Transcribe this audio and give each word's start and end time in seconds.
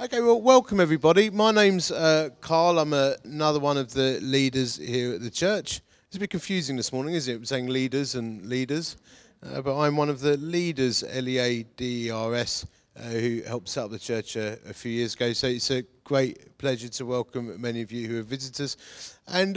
Okay, 0.00 0.20
well, 0.20 0.40
welcome 0.40 0.78
everybody. 0.78 1.28
My 1.28 1.50
name's 1.50 1.90
uh, 1.90 2.28
Carl. 2.40 2.78
I'm 2.78 2.92
uh, 2.92 3.14
another 3.24 3.58
one 3.58 3.76
of 3.76 3.92
the 3.94 4.20
leaders 4.22 4.76
here 4.76 5.12
at 5.14 5.22
the 5.22 5.30
church. 5.30 5.80
It's 6.06 6.16
a 6.16 6.20
bit 6.20 6.30
confusing 6.30 6.76
this 6.76 6.92
morning, 6.92 7.16
isn't 7.16 7.42
it? 7.42 7.48
Saying 7.48 7.66
leaders 7.66 8.14
and 8.14 8.46
leaders. 8.46 8.96
Uh, 9.44 9.60
but 9.60 9.76
I'm 9.76 9.96
one 9.96 10.08
of 10.08 10.20
the 10.20 10.36
leaders, 10.36 11.02
L 11.02 11.26
E 11.26 11.38
A 11.38 11.62
D 11.64 12.06
E 12.06 12.10
R 12.10 12.32
S, 12.36 12.64
uh, 12.96 13.02
who 13.08 13.42
helped 13.42 13.68
set 13.68 13.86
up 13.86 13.90
the 13.90 13.98
church 13.98 14.36
uh, 14.36 14.54
a 14.68 14.72
few 14.72 14.92
years 14.92 15.14
ago. 15.14 15.32
So 15.32 15.48
it's 15.48 15.72
a 15.72 15.82
great 16.04 16.56
pleasure 16.58 16.88
to 16.90 17.04
welcome 17.04 17.60
many 17.60 17.82
of 17.82 17.90
you 17.90 18.06
who 18.06 18.20
are 18.20 18.22
visitors. 18.22 18.76
And 19.26 19.56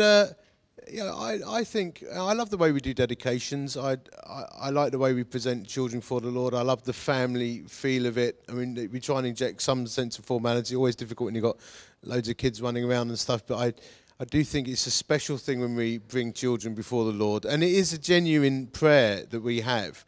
yeah, 0.89 1.13
I, 1.13 1.39
I 1.59 1.63
think 1.63 2.04
I 2.13 2.34
love 2.34 2.50
the 2.50 2.57
way 2.57 2.71
we 2.71 2.81
do 2.81 2.93
dedications. 2.93 3.77
I, 3.77 3.98
I, 4.27 4.45
I 4.59 4.70
like 4.70 4.91
the 4.91 5.00
way 5.00 5.13
we 5.13 5.23
present 5.23 5.68
children 5.68 6.02
for 6.02 6.21
the 6.21 6.30
Lord. 6.30 6.54
I 6.54 6.61
love 6.61 6.84
the 6.84 6.93
family 6.93 7.63
feel 7.68 8.05
of 8.05 8.18
it. 8.18 8.43
I 8.50 8.54
mean, 8.54 8.89
we 8.91 8.99
try 8.99 9.20
and 9.20 9.27
inject 9.27 9.62
some 9.62 9.88
sense 9.88 10.17
of 10.20 10.25
formality. 10.25 10.75
Always 10.75 10.95
difficult 10.95 11.25
when 11.25 11.36
you've 11.36 11.44
got 11.44 11.58
loads 12.03 12.30
of 12.30 12.38
kids 12.38 12.62
running 12.62 12.84
around 12.84 13.09
and 13.09 13.20
stuff. 13.20 13.45
But 13.45 13.58
I, 13.58 13.73
I 14.20 14.25
do 14.25 14.44
think 14.44 14.67
it's 14.67 14.88
a 14.88 14.91
special 14.91 15.38
thing 15.38 15.62
when 15.62 15.75
we 15.75 15.99
bring 15.99 16.34
children 16.34 16.73
before 16.73 17.05
the 17.05 17.17
Lord, 17.17 17.45
and 17.45 17.63
it 17.63 17.72
is 17.72 17.94
a 17.94 17.98
genuine 17.98 18.67
prayer 18.67 19.23
that 19.30 19.41
we 19.41 19.61
have. 19.61 20.05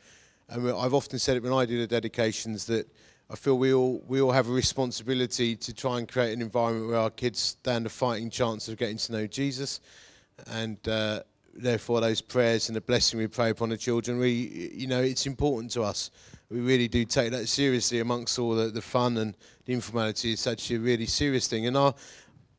And 0.50 0.70
I've 0.70 0.94
often 0.94 1.20
said 1.20 1.38
it 1.38 1.44
when 1.44 1.54
I 1.54 1.66
do 1.66 1.80
the 1.80 1.88
dedications 1.88 2.66
that 2.66 2.88
I 3.30 3.36
feel 3.36 3.58
we 3.58 3.74
all 3.74 4.04
we 4.08 4.22
all 4.22 4.32
have 4.32 4.50
a 4.50 4.52
responsibility 4.52 5.56
to 5.56 5.74
try 5.74 5.98
and 5.98 6.08
create 6.08 6.34
an 6.34 6.42
environment 6.42 6.90
where 6.90 7.00
our 7.00 7.10
kids 7.10 7.40
stand 7.40 7.86
a 7.86 7.90
fighting 7.90 8.30
chance 8.30 8.68
of 8.68 8.78
getting 8.78 8.98
to 8.98 9.12
know 9.12 9.28
Jesus 9.28 9.80
and 10.48 10.78
uh, 10.88 11.22
therefore 11.54 12.02
those 12.02 12.22
prayers 12.22 12.70
and 12.70 12.76
the 12.76 12.82
blessing 12.82 13.20
we 13.20 13.28
pray 13.28 13.50
upon 13.50 13.70
the 13.70 13.78
children, 13.78 14.18
we, 14.18 14.72
you 14.74 14.88
know, 14.88 15.02
it's 15.02 15.26
important 15.26 15.72
to 15.72 15.84
us. 15.84 16.12
We 16.50 16.60
really 16.60 16.88
do 16.88 17.06
take 17.06 17.32
that 17.32 17.48
seriously 17.48 18.00
amongst 18.00 18.38
all 18.38 18.56
the, 18.56 18.70
the 18.70 18.82
fun 18.82 19.18
and 19.18 19.36
the 19.66 19.74
informality. 19.74 20.34
It's 20.34 20.46
actually 20.46 20.76
a 20.78 20.80
really 20.80 21.06
serious 21.06 21.48
thing. 21.48 21.66
And 21.66 21.76
our, 21.76 21.96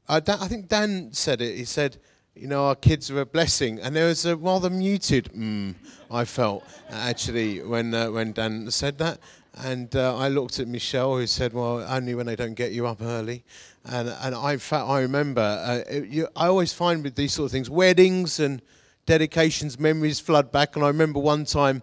our 0.08 0.20
Dan, 0.20 0.38
I 0.40 0.48
think 0.48 0.68
Dan 0.68 1.12
said 1.12 1.40
it. 1.40 1.56
He 1.56 1.64
said, 1.64 1.98
you 2.34 2.48
know, 2.48 2.64
our 2.64 2.74
kids 2.74 3.10
are 3.10 3.20
a 3.20 3.26
blessing. 3.26 3.78
And 3.78 3.94
there 3.94 4.06
was 4.06 4.26
a 4.26 4.36
rather 4.36 4.70
muted 4.70 5.26
mm, 5.26 5.74
I 6.10 6.24
felt, 6.24 6.64
actually, 6.90 7.62
when, 7.62 7.94
uh, 7.94 8.10
when 8.10 8.32
Dan 8.32 8.70
said 8.70 8.98
that. 8.98 9.18
And 9.62 9.94
uh, 9.94 10.16
I 10.16 10.28
looked 10.28 10.58
at 10.58 10.66
Michelle, 10.66 11.16
who 11.16 11.26
said, 11.26 11.52
"Well, 11.52 11.84
only 11.88 12.14
when 12.14 12.26
they 12.26 12.34
don't 12.34 12.54
get 12.54 12.72
you 12.72 12.86
up 12.86 13.00
early." 13.00 13.44
And 13.84 14.08
and 14.08 14.34
I, 14.34 14.56
fact, 14.56 14.88
I 14.88 15.00
remember. 15.00 15.40
Uh, 15.42 15.82
it, 15.88 16.08
you, 16.08 16.28
I 16.34 16.48
always 16.48 16.72
find 16.72 17.04
with 17.04 17.14
these 17.14 17.32
sort 17.32 17.46
of 17.46 17.52
things, 17.52 17.70
weddings 17.70 18.40
and 18.40 18.60
dedications, 19.06 19.78
memories 19.78 20.18
flood 20.18 20.50
back. 20.50 20.74
And 20.74 20.84
I 20.84 20.88
remember 20.88 21.20
one 21.20 21.44
time 21.44 21.82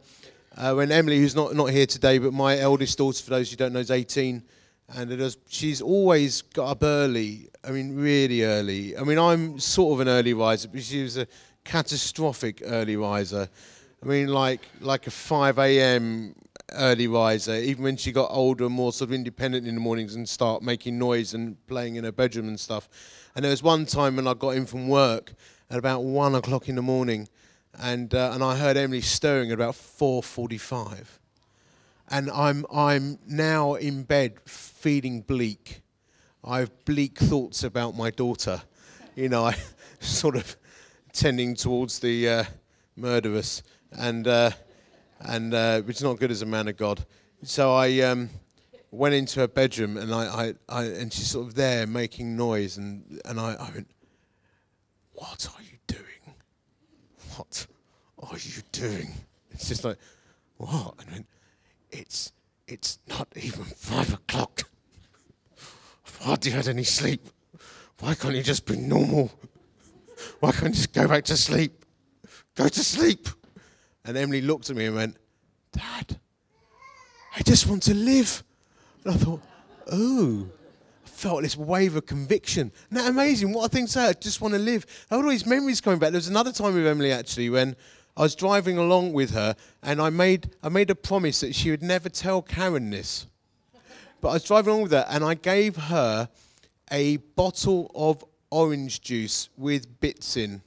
uh, 0.57 0.73
when 0.73 0.91
Emily, 0.91 1.19
who's 1.19 1.35
not 1.35 1.55
not 1.55 1.69
here 1.69 1.85
today, 1.85 2.17
but 2.17 2.33
my 2.33 2.59
eldest 2.59 2.97
daughter, 2.97 3.23
for 3.23 3.29
those 3.29 3.49
who 3.49 3.55
don't 3.55 3.71
know, 3.71 3.79
is 3.79 3.91
18, 3.91 4.43
and 4.95 5.11
it 5.11 5.19
was, 5.19 5.37
she's 5.47 5.81
always 5.81 6.41
got 6.41 6.71
up 6.71 6.83
early. 6.83 7.47
I 7.63 7.71
mean, 7.71 7.95
really 7.95 8.43
early. 8.43 8.97
I 8.97 9.03
mean, 9.03 9.17
I'm 9.17 9.59
sort 9.59 9.93
of 9.93 9.99
an 10.01 10.09
early 10.09 10.33
riser, 10.33 10.67
but 10.67 10.83
she 10.83 11.03
was 11.03 11.15
a 11.15 11.27
catastrophic 11.63 12.61
early 12.65 12.97
riser. 12.97 13.47
I 14.03 14.05
mean, 14.05 14.27
like 14.27 14.61
like 14.81 15.07
a 15.07 15.11
5 15.11 15.57
a.m 15.59 16.35
early 16.73 17.07
riser, 17.07 17.55
even 17.55 17.83
when 17.83 17.97
she 17.97 18.11
got 18.11 18.29
older 18.31 18.65
and 18.65 18.73
more 18.73 18.91
sort 18.91 19.09
of 19.09 19.13
independent 19.13 19.67
in 19.67 19.75
the 19.75 19.81
mornings 19.81 20.15
and 20.15 20.27
start 20.27 20.63
making 20.63 20.97
noise 20.97 21.33
and 21.33 21.55
playing 21.67 21.95
in 21.95 22.03
her 22.03 22.11
bedroom 22.11 22.47
and 22.47 22.59
stuff. 22.59 22.87
And 23.35 23.43
there 23.43 23.49
was 23.49 23.63
one 23.63 23.85
time 23.85 24.15
when 24.15 24.27
I 24.27 24.33
got 24.33 24.55
in 24.55 24.65
from 24.65 24.87
work 24.87 25.33
at 25.69 25.77
about 25.77 26.03
one 26.03 26.35
o'clock 26.35 26.67
in 26.69 26.75
the 26.75 26.81
morning, 26.81 27.29
and 27.79 28.13
uh, 28.13 28.31
and 28.33 28.43
I 28.43 28.57
heard 28.57 28.77
Emily 28.77 29.01
stirring 29.01 29.49
at 29.49 29.55
about 29.55 29.75
four 29.75 30.21
forty-five, 30.21 31.19
and 32.09 32.29
I'm 32.29 32.65
I'm 32.73 33.19
now 33.25 33.75
in 33.75 34.03
bed 34.03 34.33
feeling 34.45 35.21
bleak. 35.21 35.81
I 36.43 36.59
have 36.59 36.85
bleak 36.85 37.17
thoughts 37.17 37.63
about 37.63 37.95
my 37.95 38.09
daughter. 38.09 38.63
You 39.15 39.29
know, 39.29 39.45
I 39.45 39.57
sort 39.99 40.35
of 40.35 40.57
tending 41.13 41.55
towards 41.55 41.99
the 41.99 42.27
uh, 42.27 42.43
murderous 42.95 43.63
and. 43.91 44.27
Uh, 44.27 44.51
and 45.25 45.53
uh, 45.53 45.81
is 45.87 46.01
not 46.01 46.19
good 46.19 46.31
as 46.31 46.41
a 46.41 46.45
man 46.45 46.67
of 46.67 46.77
God. 46.77 47.05
So 47.43 47.73
I 47.73 47.99
um, 48.01 48.29
went 48.91 49.15
into 49.15 49.39
her 49.39 49.47
bedroom, 49.47 49.97
and 49.97 50.13
I, 50.13 50.25
I, 50.25 50.53
I, 50.69 50.83
and 50.85 51.11
she's 51.11 51.27
sort 51.27 51.47
of 51.47 51.55
there 51.55 51.87
making 51.87 52.35
noise, 52.35 52.77
and 52.77 53.21
and 53.25 53.39
I, 53.39 53.53
I 53.53 53.71
went, 53.71 53.89
"What 55.13 55.47
are 55.55 55.63
you 55.63 55.77
doing? 55.87 56.35
What 57.35 57.67
are 58.19 58.37
you 58.37 58.61
doing?" 58.71 59.13
It's 59.51 59.67
just 59.67 59.83
like, 59.83 59.97
"What?" 60.57 60.95
And 60.99 61.09
I 61.09 61.13
went, 61.13 61.27
"It's 61.89 62.33
it's 62.67 62.99
not 63.07 63.27
even 63.35 63.63
five 63.63 64.13
o'clock. 64.13 64.63
I've 66.05 66.17
hardly 66.17 66.51
had 66.51 66.67
any 66.67 66.83
sleep. 66.83 67.27
Why 67.99 68.15
can't 68.15 68.35
you 68.35 68.43
just 68.43 68.65
be 68.65 68.77
normal? 68.77 69.31
Why 70.39 70.51
can't 70.51 70.75
you 70.75 70.81
just 70.81 70.93
go 70.93 71.07
back 71.07 71.23
to 71.25 71.37
sleep? 71.37 71.85
Go 72.55 72.67
to 72.67 72.83
sleep." 72.83 73.27
And 74.05 74.17
Emily 74.17 74.41
looked 74.41 74.69
at 74.69 74.75
me 74.75 74.85
and 74.85 74.95
went, 74.95 75.17
Dad, 75.71 76.19
I 77.35 77.41
just 77.43 77.67
want 77.67 77.83
to 77.83 77.93
live. 77.93 78.43
And 79.03 79.13
I 79.13 79.17
thought, 79.17 79.41
oh, 79.91 80.47
I 81.05 81.07
felt 81.07 81.43
this 81.43 81.55
wave 81.55 81.95
of 81.95 82.05
conviction. 82.05 82.71
Isn't 82.91 83.03
that 83.03 83.09
amazing? 83.09 83.53
What 83.53 83.65
a 83.65 83.69
thing 83.69 83.85
to 83.85 83.91
say. 83.91 84.07
I 84.07 84.13
just 84.13 84.41
want 84.41 84.53
to 84.53 84.59
live. 84.59 84.85
I 85.09 85.15
had 85.15 85.23
all 85.23 85.29
these 85.29 85.45
memories 85.45 85.81
coming 85.81 85.99
back. 85.99 86.11
There 86.11 86.17
was 86.17 86.27
another 86.27 86.51
time 86.51 86.73
with 86.73 86.87
Emily 86.87 87.11
actually 87.11 87.49
when 87.49 87.75
I 88.17 88.21
was 88.21 88.35
driving 88.35 88.77
along 88.77 89.13
with 89.13 89.31
her 89.31 89.55
and 89.81 90.01
I 90.01 90.09
made, 90.09 90.51
I 90.61 90.69
made 90.69 90.89
a 90.89 90.95
promise 90.95 91.39
that 91.39 91.55
she 91.55 91.71
would 91.71 91.83
never 91.83 92.09
tell 92.09 92.41
Karen 92.41 92.89
this. 92.89 93.27
But 94.19 94.29
I 94.29 94.33
was 94.33 94.43
driving 94.43 94.71
along 94.71 94.83
with 94.83 94.91
her 94.91 95.05
and 95.09 95.23
I 95.23 95.35
gave 95.35 95.75
her 95.75 96.29
a 96.91 97.17
bottle 97.17 97.89
of 97.95 98.25
orange 98.49 99.01
juice 99.01 99.49
with 99.57 99.99
bits 100.01 100.35
in 100.35 100.61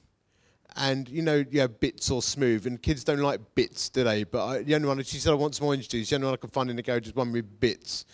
and 0.75 1.07
you 1.09 1.21
know, 1.21 1.43
yeah, 1.51 1.67
bits 1.67 2.11
or 2.11 2.21
smooth, 2.21 2.67
and 2.67 2.81
kids 2.81 3.03
don't 3.03 3.19
like 3.19 3.39
bits, 3.55 3.89
do 3.89 4.03
they? 4.03 4.23
But 4.23 4.45
I, 4.45 4.61
the 4.63 4.75
only 4.75 4.87
one 4.87 5.01
she 5.03 5.17
said 5.17 5.31
I 5.31 5.35
want 5.35 5.55
some 5.55 5.67
orange 5.67 5.87
juice. 5.87 6.09
The 6.09 6.15
only 6.15 6.25
one 6.25 6.33
I 6.33 6.37
could 6.37 6.51
find 6.51 6.69
in 6.69 6.75
the 6.75 6.81
garage 6.81 7.07
is 7.07 7.15
one 7.15 7.31
with 7.31 7.59
bits, 7.59 8.05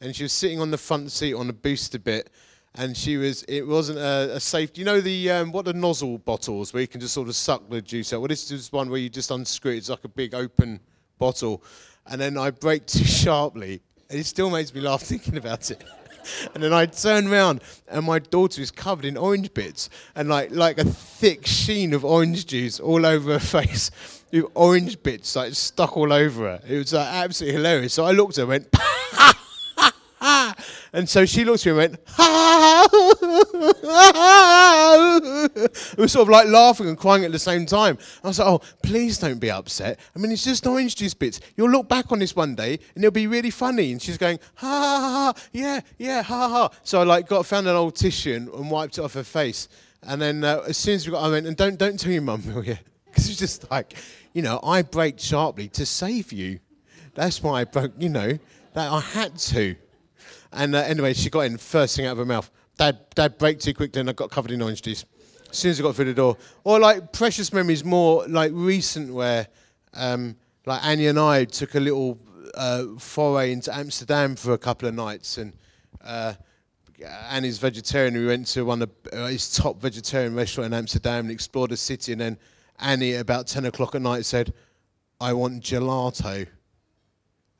and 0.00 0.14
she 0.14 0.24
was 0.24 0.32
sitting 0.32 0.60
on 0.60 0.70
the 0.70 0.78
front 0.78 1.10
seat 1.12 1.34
on 1.34 1.48
a 1.48 1.52
booster 1.52 1.98
bit, 1.98 2.30
and 2.74 2.96
she 2.96 3.16
was. 3.16 3.42
It 3.44 3.66
wasn't 3.66 3.98
a, 3.98 4.34
a 4.34 4.40
safe. 4.40 4.76
You 4.76 4.84
know 4.84 5.00
the 5.00 5.30
um, 5.30 5.52
what 5.52 5.64
the 5.64 5.72
nozzle 5.72 6.18
bottles 6.18 6.72
where 6.74 6.82
you 6.82 6.88
can 6.88 7.00
just 7.00 7.14
sort 7.14 7.28
of 7.28 7.36
suck 7.36 7.68
the 7.70 7.80
juice 7.80 8.12
out. 8.12 8.20
Well, 8.20 8.28
this 8.28 8.50
is 8.50 8.70
one 8.70 8.90
where 8.90 9.00
you 9.00 9.08
just 9.08 9.30
unscrew. 9.30 9.72
It. 9.72 9.78
It's 9.78 9.88
like 9.88 10.04
a 10.04 10.08
big 10.08 10.34
open 10.34 10.80
bottle, 11.18 11.62
and 12.06 12.20
then 12.20 12.36
I 12.36 12.50
brake 12.50 12.86
too 12.86 13.04
sharply, 13.04 13.80
and 14.10 14.18
it 14.18 14.26
still 14.26 14.50
makes 14.50 14.74
me 14.74 14.82
laugh 14.82 15.02
thinking 15.02 15.38
about 15.38 15.70
it. 15.70 15.82
And 16.54 16.62
then 16.62 16.72
I 16.72 16.86
turned 16.86 17.28
around 17.28 17.60
and 17.88 18.06
my 18.06 18.18
daughter 18.18 18.60
was 18.60 18.70
covered 18.70 19.04
in 19.04 19.16
orange 19.16 19.52
bits 19.54 19.90
and 20.14 20.28
like 20.28 20.50
like 20.50 20.78
a 20.78 20.84
thick 20.84 21.46
sheen 21.46 21.92
of 21.92 22.04
orange 22.04 22.46
juice 22.46 22.80
all 22.80 23.04
over 23.06 23.32
her 23.32 23.38
face 23.62 23.90
with 24.32 24.46
orange 24.54 25.02
bits 25.02 25.36
like 25.36 25.54
stuck 25.54 25.96
all 25.96 26.12
over 26.12 26.42
her. 26.44 26.60
It 26.68 26.78
was 26.78 26.92
like, 26.92 27.06
absolutely 27.06 27.56
hilarious. 27.56 27.94
So 27.94 28.04
I 28.04 28.12
looked 28.12 28.38
at 28.38 28.46
her 28.46 28.52
and 28.52 28.66
went, 28.72 28.76
and 30.92 31.08
so 31.08 31.24
she 31.24 31.44
looked 31.44 31.66
at 31.66 31.74
me 31.74 31.82
and 31.84 31.92
went, 31.92 32.00
ha! 32.06 32.86
we 35.96 36.02
were 36.02 36.08
sort 36.08 36.22
of 36.22 36.28
like 36.28 36.46
laughing 36.48 36.88
and 36.88 36.98
crying 36.98 37.24
at 37.24 37.32
the 37.32 37.38
same 37.38 37.64
time. 37.64 37.96
I 38.22 38.28
was 38.28 38.38
like, 38.38 38.48
oh, 38.48 38.60
please 38.82 39.16
don't 39.18 39.38
be 39.38 39.50
upset. 39.50 39.98
I 40.14 40.18
mean, 40.18 40.30
it's 40.30 40.44
just 40.44 40.66
orange 40.66 40.96
juice 40.96 41.14
bits. 41.14 41.40
You'll 41.56 41.70
look 41.70 41.88
back 41.88 42.12
on 42.12 42.18
this 42.18 42.36
one 42.36 42.54
day 42.54 42.78
and 42.94 43.02
it'll 43.02 43.12
be 43.12 43.26
really 43.26 43.50
funny. 43.50 43.92
And 43.92 44.02
she's 44.02 44.18
going, 44.18 44.38
ha 44.56 44.66
ha 44.66 45.32
ha, 45.34 45.42
yeah, 45.52 45.80
yeah, 45.96 46.22
ha 46.22 46.48
ha. 46.48 46.70
So 46.82 47.00
I 47.00 47.04
like 47.04 47.26
got 47.26 47.46
found 47.46 47.66
an 47.66 47.76
old 47.76 47.96
tissue 47.96 48.34
and, 48.34 48.48
and 48.48 48.70
wiped 48.70 48.98
it 48.98 49.00
off 49.02 49.14
her 49.14 49.24
face. 49.24 49.68
And 50.02 50.20
then 50.20 50.44
uh, 50.44 50.62
as 50.66 50.76
soon 50.76 50.96
as 50.96 51.06
we 51.06 51.12
got, 51.12 51.24
I 51.24 51.30
went, 51.30 51.46
and 51.46 51.56
don't 51.56 51.78
don't 51.78 51.98
tell 51.98 52.12
your 52.12 52.22
mum, 52.22 52.42
will 52.54 52.64
you? 52.64 52.78
Because 53.06 53.28
it's 53.28 53.40
just 53.40 53.68
like, 53.72 53.94
you 54.32 54.40
know, 54.40 54.60
I 54.62 54.82
braked 54.82 55.18
sharply 55.20 55.66
to 55.70 55.84
save 55.84 56.32
you. 56.32 56.60
That's 57.14 57.42
why 57.42 57.62
I 57.62 57.64
broke, 57.64 57.90
you 57.98 58.08
know, 58.08 58.38
that 58.74 58.92
I 58.92 59.00
had 59.00 59.36
to. 59.36 59.74
And 60.52 60.74
uh, 60.74 60.80
anyway, 60.80 61.14
she 61.14 61.30
got 61.30 61.40
in 61.40 61.56
first 61.58 61.96
thing 61.96 62.06
out 62.06 62.12
of 62.12 62.18
her 62.18 62.24
mouth. 62.24 62.50
Dad, 62.76 62.98
Dad 63.14 63.38
braked 63.38 63.62
too 63.62 63.74
quickly 63.74 64.00
and 64.00 64.10
I 64.10 64.12
got 64.12 64.30
covered 64.30 64.50
in 64.50 64.62
orange 64.62 64.82
juice. 64.82 65.04
As 65.50 65.58
soon 65.58 65.72
as 65.72 65.80
I 65.80 65.82
got 65.82 65.96
through 65.96 66.06
the 66.06 66.14
door. 66.14 66.36
Or 66.64 66.78
like 66.78 67.12
precious 67.12 67.52
memories, 67.52 67.84
more 67.84 68.26
like 68.26 68.52
recent, 68.54 69.12
where 69.12 69.48
um, 69.94 70.36
like 70.66 70.84
Annie 70.84 71.08
and 71.08 71.18
I 71.18 71.44
took 71.44 71.74
a 71.74 71.80
little 71.80 72.18
uh, 72.54 72.84
foray 72.98 73.52
into 73.52 73.74
Amsterdam 73.74 74.36
for 74.36 74.52
a 74.52 74.58
couple 74.58 74.88
of 74.88 74.94
nights. 74.94 75.38
And 75.38 75.52
uh, 76.02 76.34
Annie's 77.28 77.58
vegetarian. 77.58 78.14
We 78.14 78.26
went 78.26 78.46
to 78.48 78.64
one 78.64 78.82
of 78.82 78.90
uh, 79.12 79.26
his 79.26 79.52
top 79.54 79.80
vegetarian 79.80 80.34
restaurant 80.34 80.66
in 80.66 80.74
Amsterdam 80.74 81.26
and 81.26 81.30
explored 81.30 81.70
the 81.70 81.76
city. 81.76 82.12
And 82.12 82.20
then 82.20 82.38
Annie, 82.78 83.14
about 83.14 83.46
10 83.46 83.66
o'clock 83.66 83.94
at 83.94 84.02
night, 84.02 84.24
said, 84.24 84.52
I 85.20 85.32
want 85.32 85.62
gelato. 85.62 86.46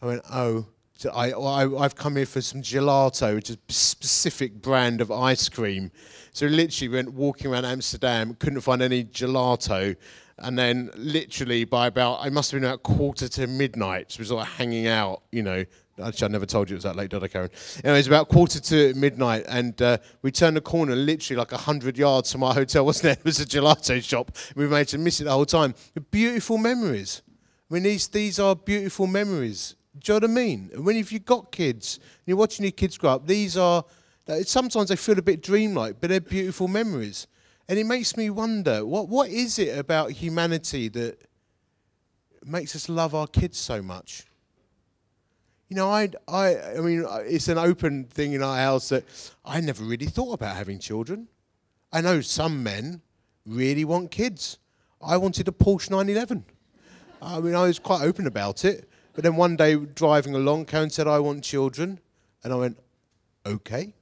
I 0.01 0.07
went, 0.07 0.23
oh. 0.31 0.67
I, 1.07 1.33
I, 1.33 1.83
have 1.83 1.95
come 1.95 2.17
here 2.17 2.27
for 2.27 2.41
some 2.41 2.63
gelato, 2.63 3.35
which 3.35 3.51
is 3.51 3.57
a 3.57 3.73
specific 3.73 4.61
brand 4.61 5.01
of 5.01 5.11
ice 5.11 5.49
cream. 5.49 5.91
So 6.33 6.47
we 6.47 6.53
literally 6.53 6.89
went 6.89 7.13
walking 7.13 7.51
around 7.51 7.65
Amsterdam, 7.65 8.35
couldn't 8.35 8.61
find 8.61 8.83
any 8.83 9.05
gelato. 9.05 9.97
And 10.39 10.59
then 10.59 10.91
literally 10.97 11.65
by 11.65 11.87
about, 11.87 12.21
I 12.21 12.31
must 12.31 12.51
have 12.51 12.61
been 12.61 12.69
about 12.69 12.83
quarter 12.83 13.29
to 13.29 13.47
midnight, 13.47 14.13
so 14.13 14.19
we 14.19 14.23
was 14.23 14.33
like 14.33 14.49
hanging 14.49 14.87
out, 14.87 15.23
you 15.31 15.43
know, 15.43 15.65
Actually, 16.03 16.27
I 16.27 16.29
never 16.29 16.47
told 16.47 16.71
you 16.71 16.75
it 16.75 16.79
was 16.79 16.85
that 16.85 16.97
late, 16.97 17.11
did 17.11 17.23
I, 17.23 17.29
Karen? 17.29 17.51
Anyway, 17.85 17.99
it's 17.99 18.09
about 18.09 18.29
quarter 18.29 18.61
to 18.61 18.95
midnight, 18.95 19.45
and 19.49 19.81
uh, 19.83 19.99
we 20.23 20.31
turned 20.31 20.57
the 20.57 20.61
corner 20.61 20.97
literally 20.97 21.39
like 21.39 21.53
100 21.53 21.99
yards 21.99 22.33
from 22.33 22.43
our 22.43 22.55
hotel, 22.55 22.85
wasn't? 22.87 23.19
It 23.19 23.25
was 23.25 23.41
a 23.41 23.45
gelato 23.45 24.03
shop. 24.03 24.33
We 24.55 24.67
managed 24.67 24.91
to 24.91 24.99
miss 24.99 25.21
it 25.21 25.25
the 25.25 25.33
whole 25.33 25.47
time. 25.47 25.75
Beautiful 26.11 26.59
memories. 26.59 27.23
I 27.71 27.75
mean, 27.75 27.83
these, 27.83 28.09
these 28.09 28.41
are 28.41 28.57
beautiful 28.57 29.07
memories. 29.07 29.77
Do 29.99 30.13
you 30.13 30.21
know 30.21 30.27
what 30.27 30.31
I 30.31 30.35
mean? 30.35 30.71
And 30.73 30.87
when 30.87 30.97
if 30.97 31.13
you've 31.13 31.25
got 31.25 31.51
kids, 31.51 31.97
and 31.97 32.23
you're 32.27 32.37
watching 32.37 32.65
your 32.65 32.73
kids 32.73 32.97
grow 32.97 33.11
up, 33.11 33.27
these 33.27 33.57
are, 33.57 33.85
sometimes 34.45 34.89
they 34.89 34.97
feel 34.97 35.19
a 35.19 35.23
bit 35.23 35.43
dreamlike, 35.43 35.97
but 36.01 36.11
they're 36.11 36.21
beautiful 36.21 36.69
memories. 36.69 37.27
And 37.69 37.79
it 37.79 37.85
makes 37.85 38.17
me 38.17 38.31
wonder, 38.31 38.85
what, 38.85 39.09
what 39.09 39.31
is 39.31 39.59
it 39.59 39.79
about 39.79 40.13
humanity 40.13 40.89
that 40.89 41.19
makes 42.45 42.75
us 42.75 42.89
love 42.89 43.15
our 43.15 43.27
kids 43.27 43.59
so 43.59 43.83
much? 43.83 44.27
You 45.69 45.77
know, 45.77 45.89
I, 45.89 46.09
I, 46.27 46.77
I 46.79 46.81
mean, 46.81 47.07
it's 47.27 47.47
an 47.47 47.59
open 47.59 48.05
thing 48.05 48.33
in 48.33 48.43
our 48.43 48.57
house 48.57 48.89
that 48.89 49.05
I 49.45 49.61
never 49.61 49.85
really 49.85 50.07
thought 50.07 50.33
about 50.33 50.57
having 50.57 50.81
children. 50.81 51.29
I 51.93 52.01
know 52.01 52.21
some 52.21 52.63
men 52.63 53.03
really 53.47 53.85
want 53.85 54.11
kids. 54.11 54.59
I 55.01 55.17
wanted 55.17 55.47
a 55.47 55.53
Porsche 55.53 55.91
911. 55.91 56.45
I 57.23 57.41
mean, 57.41 57.55
I 57.55 57.63
was 57.63 57.79
quite 57.79 58.03
open 58.03 58.27
about 58.27 58.65
it. 58.65 58.90
But 59.13 59.25
then 59.25 59.37
one 59.37 59.57
day 59.57 59.77
driving 59.77 60.35
along, 60.35 60.67
Karen 60.67 60.91
said, 60.91 61.07
I 61.07 61.19
want 61.19 61.45
children. 61.45 61.99
And 62.43 62.53
I 62.53 62.57
went, 62.57 62.79
okay. 63.45 63.93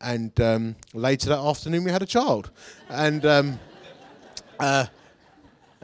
And 0.00 0.38
um, 0.40 0.76
later 0.92 1.30
that 1.30 1.38
afternoon, 1.38 1.84
we 1.84 1.90
had 1.90 2.02
a 2.02 2.06
child. 2.06 2.50
And, 2.88 3.24
um, 3.24 3.60
uh, 4.58 4.86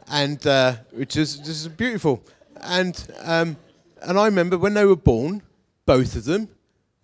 and 0.07 0.45
uh, 0.45 0.75
which 0.91 1.15
is 1.15 1.37
just 1.37 1.75
beautiful. 1.77 2.23
And, 2.61 3.07
um, 3.23 3.57
and 4.01 4.19
I 4.19 4.25
remember 4.25 4.57
when 4.57 4.73
they 4.73 4.85
were 4.85 4.95
born, 4.95 5.41
both 5.85 6.15
of 6.15 6.25
them, 6.25 6.49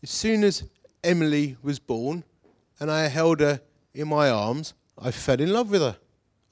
as 0.04 0.12
soon 0.12 0.44
as 0.44 0.64
Emily 1.04 1.58
was 1.64 1.80
born 1.80 2.24
and 2.80 2.92
I 2.92 3.08
held 3.08 3.40
her 3.40 3.62
in 3.94 4.08
my 4.10 4.30
arms, 4.30 4.74
I 5.00 5.12
fell 5.12 5.40
in 5.40 5.52
love 5.52 5.72
with 5.72 5.82
her. 5.82 5.98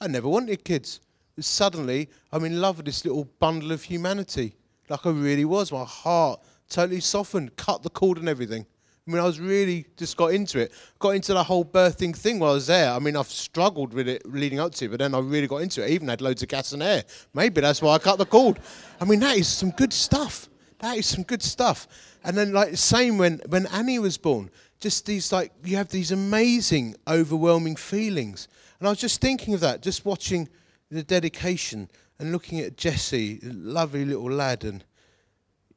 I 0.01 0.07
never 0.07 0.27
wanted 0.27 0.63
kids. 0.63 0.99
But 1.35 1.45
suddenly, 1.45 2.09
I'm 2.31 2.45
in 2.45 2.61
love 2.61 2.77
with 2.77 2.85
this 2.85 3.05
little 3.05 3.25
bundle 3.39 3.71
of 3.71 3.83
humanity, 3.83 4.55
like 4.89 5.05
I 5.05 5.09
really 5.09 5.45
was. 5.45 5.71
My 5.71 5.83
heart 5.83 6.41
totally 6.69 6.99
softened, 6.99 7.55
cut 7.55 7.83
the 7.83 7.89
cord 7.89 8.17
and 8.17 8.29
everything. 8.29 8.65
I 9.07 9.11
mean, 9.11 9.21
I 9.21 9.25
was 9.25 9.39
really 9.39 9.85
just 9.97 10.17
got 10.17 10.33
into 10.33 10.59
it. 10.59 10.71
Got 10.97 11.11
into 11.11 11.33
the 11.33 11.43
whole 11.43 11.63
birthing 11.63 12.15
thing 12.15 12.39
while 12.39 12.51
I 12.51 12.53
was 12.55 12.67
there. 12.67 12.91
I 12.91 12.97
mean, 12.97 13.15
I've 13.15 13.27
struggled 13.27 13.93
with 13.93 14.07
it 14.07 14.25
leading 14.25 14.59
up 14.59 14.73
to 14.75 14.85
it, 14.85 14.87
but 14.87 14.99
then 14.99 15.13
I 15.13 15.19
really 15.19 15.45
got 15.45 15.57
into 15.57 15.83
it. 15.83 15.85
I 15.85 15.89
even 15.89 16.07
had 16.07 16.21
loads 16.21 16.41
of 16.41 16.49
gas 16.49 16.71
and 16.73 16.81
air. 16.81 17.03
Maybe 17.33 17.61
that's 17.61 17.83
why 17.83 17.93
I 17.93 17.99
cut 17.99 18.17
the 18.17 18.25
cord. 18.25 18.59
I 18.99 19.05
mean, 19.05 19.19
that 19.19 19.37
is 19.37 19.47
some 19.47 19.69
good 19.71 19.93
stuff. 19.93 20.49
That 20.79 20.97
is 20.97 21.05
some 21.05 21.23
good 21.23 21.43
stuff. 21.43 21.87
And 22.23 22.35
then, 22.35 22.51
like, 22.51 22.71
the 22.71 22.77
same 22.77 23.19
when, 23.19 23.41
when 23.47 23.67
Annie 23.67 23.99
was 23.99 24.17
born, 24.17 24.49
just 24.79 25.05
these, 25.05 25.31
like, 25.31 25.51
you 25.63 25.77
have 25.77 25.89
these 25.89 26.11
amazing, 26.11 26.95
overwhelming 27.07 27.75
feelings. 27.75 28.47
And 28.79 28.87
I 28.87 28.91
was 28.91 28.99
just 28.99 29.21
thinking 29.21 29.53
of 29.53 29.59
that, 29.59 29.83
just 29.83 30.03
watching 30.03 30.49
the 30.89 31.03
dedication 31.03 31.89
and 32.19 32.31
looking 32.31 32.59
at 32.59 32.77
Jesse, 32.77 33.39
lovely 33.43 34.05
little 34.05 34.31
lad, 34.31 34.63
and 34.63 34.83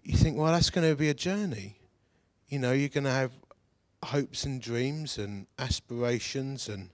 you 0.02 0.16
think, 0.16 0.38
well, 0.38 0.52
that's 0.52 0.70
going 0.70 0.88
to 0.88 0.96
be 0.96 1.08
a 1.08 1.14
journey 1.14 1.78
you 2.48 2.58
know, 2.58 2.72
you're 2.72 2.88
going 2.88 3.04
to 3.04 3.10
have 3.10 3.32
hopes 4.02 4.44
and 4.44 4.60
dreams 4.60 5.18
and 5.18 5.46
aspirations, 5.58 6.68
and 6.68 6.90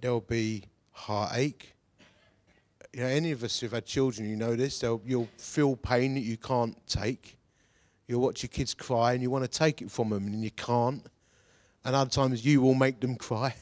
there'll 0.00 0.20
be 0.20 0.64
heartache. 0.90 1.74
You 2.92 3.00
know, 3.00 3.06
any 3.06 3.30
of 3.30 3.44
us 3.44 3.60
who've 3.60 3.70
had 3.70 3.86
children, 3.86 4.28
you 4.28 4.36
know 4.36 4.56
this. 4.56 4.82
You'll 4.82 5.28
feel 5.36 5.76
pain 5.76 6.14
that 6.14 6.22
you 6.22 6.36
can't 6.36 6.76
take. 6.88 7.38
You'll 8.08 8.22
watch 8.22 8.42
your 8.42 8.48
kids 8.48 8.74
cry, 8.74 9.12
and 9.12 9.22
you 9.22 9.30
want 9.30 9.44
to 9.44 9.58
take 9.58 9.80
it 9.80 9.90
from 9.90 10.10
them, 10.10 10.26
and 10.26 10.42
you 10.42 10.50
can't. 10.50 11.06
And 11.84 11.94
other 11.94 12.10
times, 12.10 12.44
you 12.44 12.60
will 12.60 12.74
make 12.74 13.00
them 13.00 13.14
cry 13.16 13.54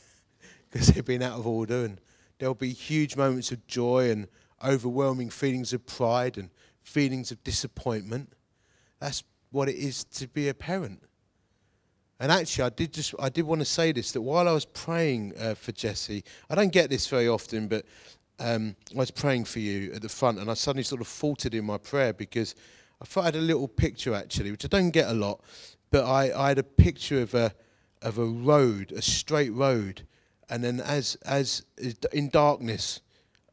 because 0.70 0.88
they've 0.88 1.04
been 1.04 1.22
out 1.22 1.38
of 1.38 1.46
order, 1.46 1.84
and 1.84 2.00
there'll 2.38 2.54
be 2.54 2.72
huge 2.72 3.16
moments 3.16 3.52
of 3.52 3.66
joy 3.66 4.10
and 4.10 4.28
overwhelming 4.64 5.30
feelings 5.30 5.72
of 5.72 5.86
pride 5.86 6.38
and 6.38 6.50
feelings 6.82 7.30
of 7.30 7.42
disappointment. 7.44 8.32
That's 9.00 9.22
what 9.50 9.68
it 9.68 9.76
is 9.76 10.04
to 10.04 10.28
be 10.28 10.48
a 10.48 10.54
parent. 10.54 11.02
And 12.18 12.32
actually, 12.32 12.64
I 12.64 12.70
did 12.70 12.92
just 12.92 13.14
I 13.18 13.28
did 13.28 13.44
want 13.44 13.60
to 13.60 13.66
say 13.66 13.92
this 13.92 14.12
that 14.12 14.22
while 14.22 14.48
I 14.48 14.52
was 14.52 14.64
praying 14.64 15.34
uh, 15.38 15.54
for 15.54 15.72
Jesse, 15.72 16.24
I 16.48 16.54
don't 16.54 16.72
get 16.72 16.88
this 16.88 17.06
very 17.06 17.28
often, 17.28 17.68
but 17.68 17.84
um, 18.38 18.74
I 18.94 18.98
was 18.98 19.10
praying 19.10 19.44
for 19.44 19.58
you 19.58 19.92
at 19.92 20.02
the 20.02 20.08
front, 20.08 20.38
and 20.38 20.50
I 20.50 20.54
suddenly 20.54 20.82
sort 20.82 21.00
of 21.00 21.06
faltered 21.06 21.54
in 21.54 21.66
my 21.66 21.76
prayer 21.76 22.14
because 22.14 22.54
I 23.02 23.04
thought 23.04 23.22
I 23.22 23.26
had 23.26 23.36
a 23.36 23.40
little 23.40 23.68
picture 23.68 24.14
actually, 24.14 24.50
which 24.50 24.64
I 24.64 24.68
don't 24.68 24.90
get 24.90 25.10
a 25.10 25.14
lot, 25.14 25.42
but 25.90 26.04
I, 26.04 26.32
I 26.34 26.48
had 26.48 26.58
a 26.58 26.62
picture 26.62 27.20
of 27.20 27.34
a 27.34 27.52
of 28.00 28.18
a 28.18 28.24
road, 28.24 28.92
a 28.92 29.02
straight 29.02 29.52
road, 29.52 30.06
and 30.48 30.64
then 30.64 30.80
as 30.80 31.16
as 31.26 31.64
in 32.12 32.30
darkness, 32.30 33.02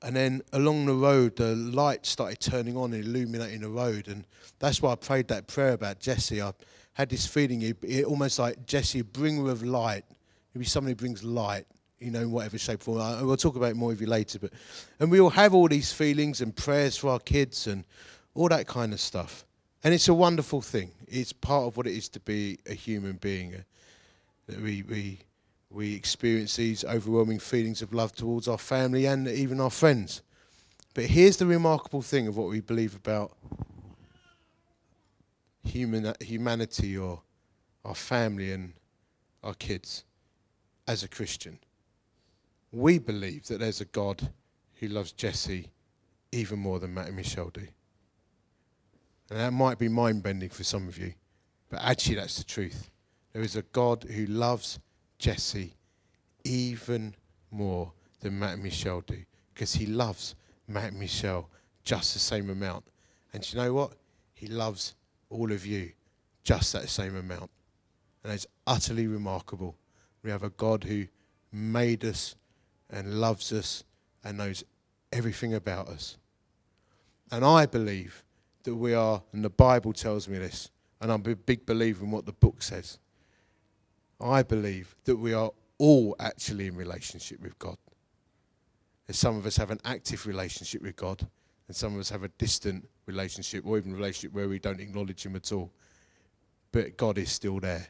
and 0.04 0.16
then 0.16 0.42
along 0.52 0.86
the 0.86 0.94
road, 0.94 1.38
the 1.38 1.56
light 1.56 2.06
started 2.06 2.40
turning 2.40 2.76
on 2.76 2.94
and 2.94 3.06
illuminating 3.06 3.62
the 3.62 3.70
road. 3.70 4.10
And 4.10 4.26
that's 4.60 4.82
why 4.82 4.92
I 4.92 4.96
prayed 4.96 5.30
that 5.30 5.48
prayer 5.48 5.72
about 5.72 6.00
Jesse. 6.00 6.42
I 6.42 6.52
had 6.94 7.10
this 7.10 7.26
feeling, 7.26 7.62
it, 7.62 8.06
almost 8.06 8.38
like 8.38 8.66
Jesse, 8.66 9.02
bringer 9.02 9.50
of 9.50 9.64
light. 9.64 10.04
Maybe 10.54 10.66
somebody 10.66 10.92
who 10.92 10.98
brings 10.98 11.24
light, 11.24 11.66
you 12.00 12.12
know, 12.12 12.20
in 12.20 12.32
whatever 12.32 12.58
shape 12.58 12.82
or 12.82 13.00
form. 13.00 13.26
We'll 13.26 13.38
talk 13.38 13.56
about 13.56 13.72
it 13.72 13.76
more 13.78 13.94
of 13.94 14.02
you 14.02 14.08
later. 14.08 14.40
But, 14.40 14.52
and 15.00 15.10
we 15.10 15.22
all 15.22 15.30
have 15.30 15.54
all 15.54 15.70
these 15.70 15.94
feelings 15.94 16.42
and 16.42 16.54
prayers 16.54 16.98
for 16.98 17.10
our 17.10 17.20
kids 17.20 17.66
and 17.66 17.86
all 18.36 18.50
that 18.50 18.68
kind 18.68 18.92
of 18.92 19.00
stuff. 19.00 19.46
And 19.86 19.94
it's 19.94 20.10
a 20.10 20.14
wonderful 20.14 20.62
thing. 20.62 20.92
It's 21.08 21.32
part 21.32 21.64
of 21.66 21.78
what 21.78 21.88
it 21.88 21.94
is 21.94 22.10
to 22.10 22.20
be 22.20 22.60
a 22.66 22.74
human 22.74 23.14
being. 23.14 23.56
Uh, 23.56 23.62
that 24.48 24.60
we, 24.60 24.84
we 24.84 25.20
we 25.74 25.96
experience 25.96 26.56
these 26.56 26.86
overwhelming 26.86 27.40
feelings 27.40 27.82
of 27.82 27.94
love 27.94 28.14
towards 28.14 28.48
our 28.48 28.60
family 28.60 29.08
and 29.08 29.28
even 29.28 29.60
our 29.60 29.72
friends. 29.72 30.22
But 30.94 31.06
here's 31.06 31.38
the 31.38 31.48
remarkable 31.48 32.04
thing 32.04 32.28
of 32.28 32.38
what 32.38 32.50
we 32.50 32.62
believe 32.62 32.96
about 32.96 33.36
human, 35.64 36.14
humanity 36.22 36.96
or 36.96 37.22
our 37.84 37.96
family 37.96 38.52
and 38.52 38.74
our 39.44 39.56
kids 39.56 40.04
as 40.88 41.02
a 41.02 41.08
Christian. 41.08 41.58
We 42.72 43.00
believe 43.00 43.48
that 43.48 43.60
there's 43.60 43.82
a 43.82 43.86
God 43.86 44.30
who 44.76 44.88
loves 44.88 45.12
Jesse 45.12 45.72
even 46.32 46.60
more 46.60 46.80
than 46.80 46.94
Matt 46.94 47.08
and 47.08 47.16
Michelle 47.16 47.50
do. 47.50 47.68
And 49.32 49.40
that 49.40 49.54
might 49.54 49.80
be 49.80 49.88
mind 49.88 50.22
bending 50.22 50.50
for 50.50 50.64
some 50.64 50.88
of 50.88 51.00
you, 51.00 51.14
but 51.70 51.82
actually, 51.82 52.16
that's 52.16 52.38
the 52.38 52.44
truth. 52.44 52.92
There 53.32 53.42
is 53.42 53.56
a 53.56 53.64
God 53.64 54.04
who 54.04 54.28
loves 54.28 54.80
Jesse 55.24 55.72
even 56.44 57.16
more 57.50 57.94
than 58.20 58.38
Matt 58.38 58.56
and 58.56 58.64
Michelle 58.64 59.00
do 59.00 59.20
because 59.54 59.74
he 59.74 59.86
loves 59.86 60.36
Matt 60.68 60.92
and 60.92 61.00
Michelle 61.00 61.50
just 61.86 62.14
the 62.14 62.20
same 62.20 62.50
amount. 62.50 62.84
And 63.32 63.50
you 63.50 63.58
know 63.58 63.74
what? 63.74 63.94
He 64.34 64.48
loves 64.48 64.96
all 65.30 65.54
of 65.54 65.66
you 65.66 65.94
just 66.44 66.74
that 66.74 66.90
same 66.90 67.16
amount. 67.16 67.50
And 68.22 68.34
it's 68.34 68.48
utterly 68.68 69.08
remarkable. 69.08 69.78
We 70.24 70.30
have 70.30 70.44
a 70.44 70.50
God 70.50 70.84
who 70.84 71.06
made 71.54 72.04
us 72.04 72.36
and 72.90 73.22
loves 73.22 73.54
us 73.54 73.86
and 74.26 74.38
knows 74.38 74.66
everything 75.14 75.54
about 75.54 75.88
us. 75.88 76.18
And 77.32 77.46
I 77.46 77.66
believe 77.66 78.26
that 78.64 78.76
we 78.76 78.94
are, 78.94 79.24
and 79.32 79.46
the 79.46 79.50
Bible 79.50 79.94
tells 79.94 80.28
me 80.28 80.38
this, 80.38 80.70
and 81.00 81.10
I'm 81.10 81.26
a 81.26 81.34
big 81.34 81.66
believer 81.66 82.04
in 82.04 82.12
what 82.12 82.26
the 82.26 82.34
book 82.34 82.62
says. 82.62 82.98
I 84.22 84.44
believe 84.44 84.96
that 85.06 85.18
we 85.18 85.34
are 85.34 85.52
all 85.78 86.16
actually 86.20 86.68
in 86.68 86.76
relationship 86.76 87.42
with 87.42 87.58
God. 87.60 87.78
And 89.08 89.16
some 89.16 89.38
of 89.38 89.46
us 89.46 89.58
have 89.58 89.72
an 89.72 89.82
active 89.84 90.26
relationship 90.26 90.82
with 90.82 90.96
God, 90.96 91.28
and 91.68 91.76
some 91.76 91.94
of 91.94 92.00
us 92.00 92.10
have 92.10 92.24
a 92.24 92.30
distant 92.30 92.88
relationship, 93.06 93.66
or 93.66 93.78
even 93.78 93.92
a 93.92 93.96
relationship 93.96 94.34
where 94.34 94.48
we 94.48 94.60
don't 94.60 94.80
acknowledge 94.80 95.26
Him 95.26 95.36
at 95.36 95.52
all. 95.52 95.72
But 96.72 96.98
God 96.98 97.18
is 97.18 97.32
still 97.32 97.60
there, 97.60 97.88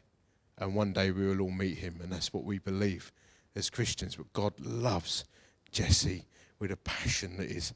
and 0.58 0.74
one 0.74 0.92
day 0.92 1.10
we 1.10 1.26
will 1.26 1.40
all 1.40 1.50
meet 1.50 1.78
Him, 1.78 2.00
and 2.02 2.12
that's 2.12 2.32
what 2.32 2.44
we 2.44 2.58
believe 2.58 3.12
as 3.54 3.70
Christians. 3.70 4.16
But 4.16 4.32
God 4.32 4.58
loves 4.58 5.24
Jesse 5.70 6.26
with 6.58 6.72
a 6.72 6.76
passion 6.78 7.36
that 7.36 7.50
is 7.50 7.74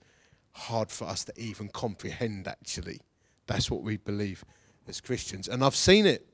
hard 0.53 0.91
for 0.91 1.05
us 1.05 1.25
to 1.25 1.33
even 1.41 1.69
comprehend, 1.69 2.49
actually. 2.49 3.01
That's 3.47 3.71
what 3.71 3.83
we 3.83 3.97
believe 3.97 4.45
as 4.89 5.01
Christians. 5.01 5.49
And 5.49 5.65
I've 5.65 5.77
seen 5.77 6.07
it 6.07 6.27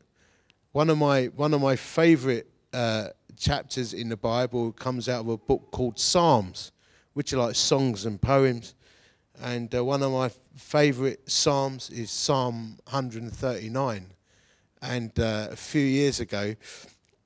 one 0.75 0.91
of 0.91 0.99
my 0.99 1.27
one 1.27 1.55
of 1.55 1.61
my 1.61 1.77
favourite 1.77 2.47
uh, 2.73 3.07
chapters 3.39 3.95
in 3.95 4.09
the 4.09 4.17
Bible 4.17 4.73
comes 4.73 5.09
out 5.09 5.21
of 5.21 5.29
a 5.29 5.37
book 5.37 5.71
called 5.71 6.01
Psalms, 6.01 6.73
which 7.13 7.33
are 7.33 7.37
like 7.37 7.55
songs 7.55 8.05
and 8.07 8.21
poems. 8.21 8.75
And 9.41 9.73
uh, 9.73 9.85
one 9.85 10.03
of 10.03 10.11
my 10.11 10.31
favourite 10.57 11.31
psalms 11.31 11.91
is 11.91 12.11
Psalm 12.11 12.79
139. 12.91 14.07
And 14.83 15.21
uh, 15.21 15.49
a 15.53 15.57
few 15.57 15.81
years 15.81 16.19
ago, 16.19 16.57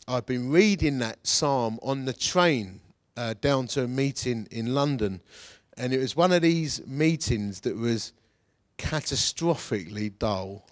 I've 0.06 0.26
been 0.26 0.50
reading 0.50 0.98
that 0.98 1.26
psalm 1.26 1.78
on 1.82 2.04
the 2.04 2.12
train 2.12 2.80
uh, 3.16 3.32
down 3.40 3.66
to 3.68 3.84
a 3.84 3.88
meeting 3.88 4.46
in 4.50 4.74
London. 4.74 5.22
And 5.78 5.94
it 5.94 5.98
was 6.00 6.14
one 6.14 6.32
of 6.32 6.42
these 6.42 6.86
meetings 6.86 7.60
that 7.60 7.76
was 7.76 8.12
catastrophically 8.76 10.18
dull 10.18 10.66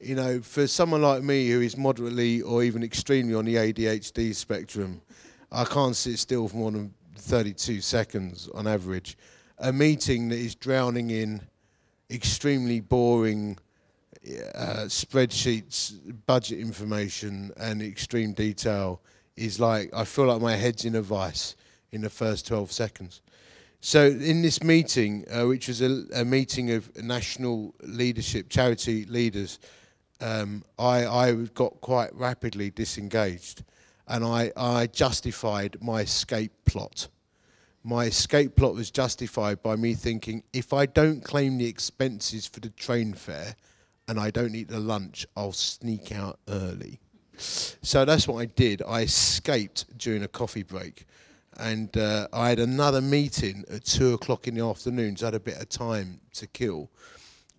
you 0.00 0.14
know, 0.14 0.40
for 0.40 0.66
someone 0.66 1.02
like 1.02 1.22
me 1.22 1.48
who 1.48 1.60
is 1.60 1.76
moderately 1.76 2.42
or 2.42 2.62
even 2.62 2.82
extremely 2.82 3.34
on 3.34 3.44
the 3.44 3.56
ADHD 3.56 4.34
spectrum, 4.34 5.00
I 5.50 5.64
can't 5.64 5.96
sit 5.96 6.18
still 6.18 6.48
for 6.48 6.56
more 6.56 6.70
than 6.70 6.94
32 7.16 7.80
seconds 7.80 8.48
on 8.54 8.66
average. 8.66 9.16
A 9.58 9.72
meeting 9.72 10.28
that 10.28 10.38
is 10.38 10.54
drowning 10.54 11.10
in 11.10 11.42
extremely 12.10 12.80
boring 12.80 13.58
uh, 14.54 14.84
spreadsheets, 14.86 15.94
budget 16.26 16.60
information, 16.60 17.50
and 17.56 17.82
extreme 17.82 18.32
detail 18.32 19.00
is 19.36 19.58
like 19.58 19.90
I 19.94 20.04
feel 20.04 20.26
like 20.26 20.40
my 20.40 20.54
head's 20.56 20.84
in 20.84 20.96
a 20.96 21.02
vice 21.02 21.56
in 21.92 22.02
the 22.02 22.10
first 22.10 22.46
12 22.46 22.70
seconds. 22.70 23.20
So 23.80 24.06
in 24.06 24.42
this 24.42 24.62
meeting, 24.62 25.24
uh, 25.30 25.46
which 25.46 25.68
was 25.68 25.80
a, 25.80 26.04
a, 26.14 26.24
meeting 26.24 26.72
of 26.72 26.94
national 27.02 27.74
leadership, 27.80 28.48
charity 28.48 29.04
leaders, 29.04 29.60
um, 30.20 30.64
I, 30.78 31.06
I 31.06 31.32
got 31.54 31.80
quite 31.80 32.14
rapidly 32.14 32.70
disengaged, 32.70 33.64
and 34.06 34.24
I, 34.24 34.52
I 34.56 34.86
justified 34.86 35.76
my 35.80 36.02
escape 36.02 36.52
plot. 36.64 37.08
My 37.84 38.04
escape 38.04 38.56
plot 38.56 38.74
was 38.74 38.90
justified 38.90 39.62
by 39.62 39.76
me 39.76 39.94
thinking, 39.94 40.42
if 40.52 40.72
I 40.72 40.86
don't 40.86 41.22
claim 41.22 41.58
the 41.58 41.66
expenses 41.66 42.46
for 42.46 42.60
the 42.60 42.70
train 42.70 43.14
fare, 43.14 43.54
and 44.08 44.18
I 44.18 44.30
don't 44.30 44.54
eat 44.54 44.68
the 44.68 44.80
lunch, 44.80 45.26
I'll 45.36 45.52
sneak 45.52 46.12
out 46.12 46.38
early. 46.48 47.00
So 47.36 48.04
that's 48.04 48.26
what 48.26 48.40
I 48.40 48.46
did. 48.46 48.82
I 48.86 49.02
escaped 49.02 49.96
during 49.96 50.22
a 50.22 50.28
coffee 50.28 50.62
break 50.64 51.06
and 51.58 51.96
uh, 51.96 52.28
I 52.32 52.50
had 52.50 52.60
another 52.60 53.00
meeting 53.00 53.64
at 53.70 53.84
two 53.84 54.14
o'clock 54.14 54.46
in 54.46 54.54
the 54.54 54.64
afternoon, 54.64 55.16
so 55.16 55.26
I 55.26 55.28
had 55.28 55.34
a 55.34 55.40
bit 55.40 55.60
of 55.60 55.68
time 55.68 56.20
to 56.34 56.46
kill. 56.46 56.90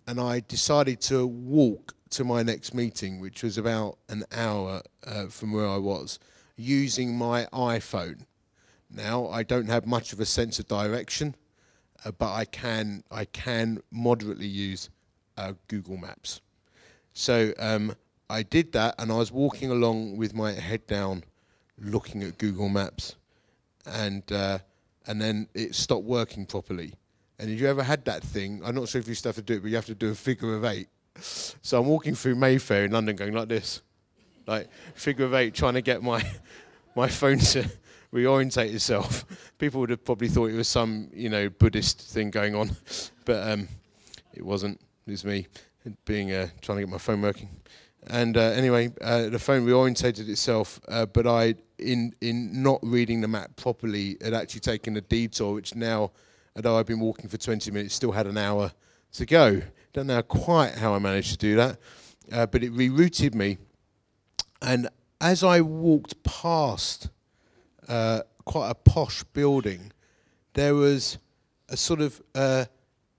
And 0.06 0.18
I 0.18 0.40
decided 0.40 1.00
to 1.02 1.26
walk 1.26 1.94
to 2.10 2.24
my 2.24 2.42
next 2.42 2.74
meeting, 2.74 3.20
which 3.20 3.42
was 3.42 3.56
about 3.58 3.98
an 4.08 4.24
hour 4.32 4.82
uh, 5.06 5.26
from 5.26 5.52
where 5.52 5.68
I 5.68 5.76
was, 5.76 6.18
using 6.56 7.16
my 7.16 7.46
iPhone. 7.52 8.26
Now 8.90 9.28
I 9.28 9.42
don't 9.42 9.68
have 9.68 9.86
much 9.86 10.12
of 10.12 10.20
a 10.20 10.26
sense 10.26 10.58
of 10.58 10.66
direction, 10.66 11.34
uh, 12.04 12.10
but 12.10 12.32
I 12.32 12.44
can 12.44 13.04
I 13.10 13.24
can 13.24 13.82
moderately 13.90 14.48
use 14.48 14.90
uh, 15.36 15.52
Google 15.68 15.96
Maps. 15.96 16.40
So 17.12 17.52
um, 17.58 17.94
I 18.28 18.42
did 18.42 18.72
that, 18.72 18.94
and 18.98 19.12
I 19.12 19.16
was 19.16 19.30
walking 19.30 19.70
along 19.70 20.16
with 20.16 20.34
my 20.34 20.52
head 20.52 20.86
down, 20.86 21.24
looking 21.78 22.22
at 22.22 22.38
Google 22.38 22.68
Maps 22.68 23.16
and 23.86 24.30
uh, 24.32 24.58
and 25.06 25.20
then 25.20 25.48
it 25.54 25.74
stopped 25.74 26.04
working 26.04 26.46
properly. 26.46 26.94
And 27.38 27.50
if 27.50 27.60
you 27.60 27.68
ever 27.68 27.82
had 27.82 28.04
that 28.04 28.22
thing? 28.22 28.60
I'm 28.64 28.74
not 28.74 28.88
sure 28.88 29.00
if 29.00 29.08
you 29.08 29.14
still 29.14 29.30
have 29.30 29.36
to 29.36 29.42
do 29.42 29.54
it, 29.54 29.62
but 29.62 29.70
you 29.70 29.76
have 29.76 29.86
to 29.86 29.94
do 29.94 30.10
a 30.10 30.14
figure 30.14 30.54
of 30.54 30.64
eight. 30.64 30.88
So 31.20 31.80
I'm 31.80 31.86
walking 31.86 32.14
through 32.14 32.34
Mayfair 32.36 32.84
in 32.84 32.92
London, 32.92 33.16
going 33.16 33.34
like 33.34 33.48
this, 33.48 33.82
like 34.46 34.68
figure 34.94 35.24
of 35.24 35.34
eight, 35.34 35.54
trying 35.54 35.74
to 35.74 35.82
get 35.82 36.02
my 36.02 36.24
my 36.96 37.08
phone 37.08 37.38
to 37.38 37.70
reorientate 38.12 38.72
itself. 38.74 39.24
People 39.58 39.80
would 39.80 39.90
have 39.90 40.04
probably 40.04 40.28
thought 40.28 40.50
it 40.50 40.56
was 40.56 40.68
some 40.68 41.08
you 41.12 41.28
know 41.28 41.48
Buddhist 41.48 42.00
thing 42.00 42.30
going 42.30 42.54
on, 42.54 42.70
but 43.24 43.48
um, 43.48 43.68
it 44.34 44.44
wasn't. 44.44 44.80
It 45.06 45.10
was 45.10 45.24
me 45.24 45.46
being 46.04 46.32
uh, 46.32 46.48
trying 46.60 46.78
to 46.78 46.82
get 46.82 46.90
my 46.90 46.98
phone 46.98 47.22
working. 47.22 47.48
And 48.06 48.36
uh, 48.36 48.40
anyway, 48.40 48.92
uh, 49.00 49.28
the 49.28 49.38
phone 49.38 49.66
reorientated 49.66 50.28
itself, 50.28 50.80
uh, 50.88 51.06
but 51.06 51.26
I, 51.26 51.54
in 51.78 52.14
in 52.20 52.62
not 52.62 52.80
reading 52.82 53.20
the 53.20 53.28
map 53.28 53.56
properly, 53.56 54.16
had 54.22 54.34
actually 54.34 54.60
taken 54.60 54.96
a 54.96 55.00
detour, 55.00 55.54
which 55.54 55.74
now, 55.74 56.12
although 56.56 56.78
I've 56.78 56.86
been 56.86 57.00
walking 57.00 57.28
for 57.28 57.36
20 57.36 57.70
minutes, 57.70 57.94
still 57.94 58.12
had 58.12 58.26
an 58.26 58.38
hour 58.38 58.72
to 59.12 59.26
go. 59.26 59.62
Don't 59.92 60.06
know 60.06 60.22
quite 60.22 60.76
how 60.76 60.94
I 60.94 61.00
managed 61.00 61.32
to 61.32 61.38
do 61.38 61.56
that, 61.56 61.76
uh, 62.30 62.46
but 62.46 62.62
it 62.62 62.72
rerouted 62.72 63.34
me. 63.34 63.58
And 64.62 64.88
as 65.20 65.42
I 65.42 65.62
walked 65.62 66.22
past 66.22 67.08
uh, 67.88 68.20
quite 68.44 68.70
a 68.70 68.74
posh 68.74 69.24
building, 69.24 69.90
there 70.54 70.76
was 70.76 71.18
a 71.68 71.76
sort 71.76 72.00
of 72.00 72.22
uh, 72.36 72.66